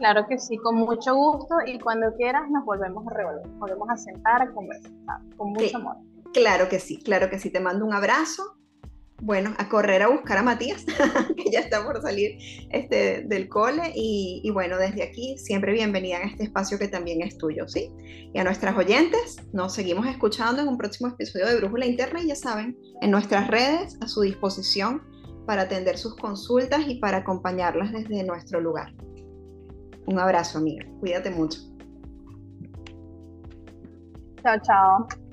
[0.01, 3.98] Claro que sí, con mucho gusto y cuando quieras nos volvemos a revolver, volvemos a
[3.98, 4.90] sentar a conversar,
[5.36, 5.96] con mucho amor.
[6.32, 8.57] Claro que sí, claro que sí, te mando un abrazo.
[9.20, 10.86] Bueno, a correr a buscar a Matías,
[11.36, 12.38] que ya está por salir
[12.70, 13.92] este, del cole.
[13.94, 17.92] Y, y, bueno, desde aquí, siempre bienvenida en este espacio que también es tuyo, ¿sí?
[18.32, 22.28] Y a nuestras oyentes, nos seguimos escuchando en un próximo episodio de Brújula Interna y
[22.28, 25.03] ya saben, en nuestras redes, a su disposición
[25.46, 28.94] para atender sus consultas y para acompañarlas desde nuestro lugar.
[30.07, 30.84] Un abrazo, amiga.
[31.01, 31.61] Cuídate mucho.
[34.42, 35.30] Chao, chao.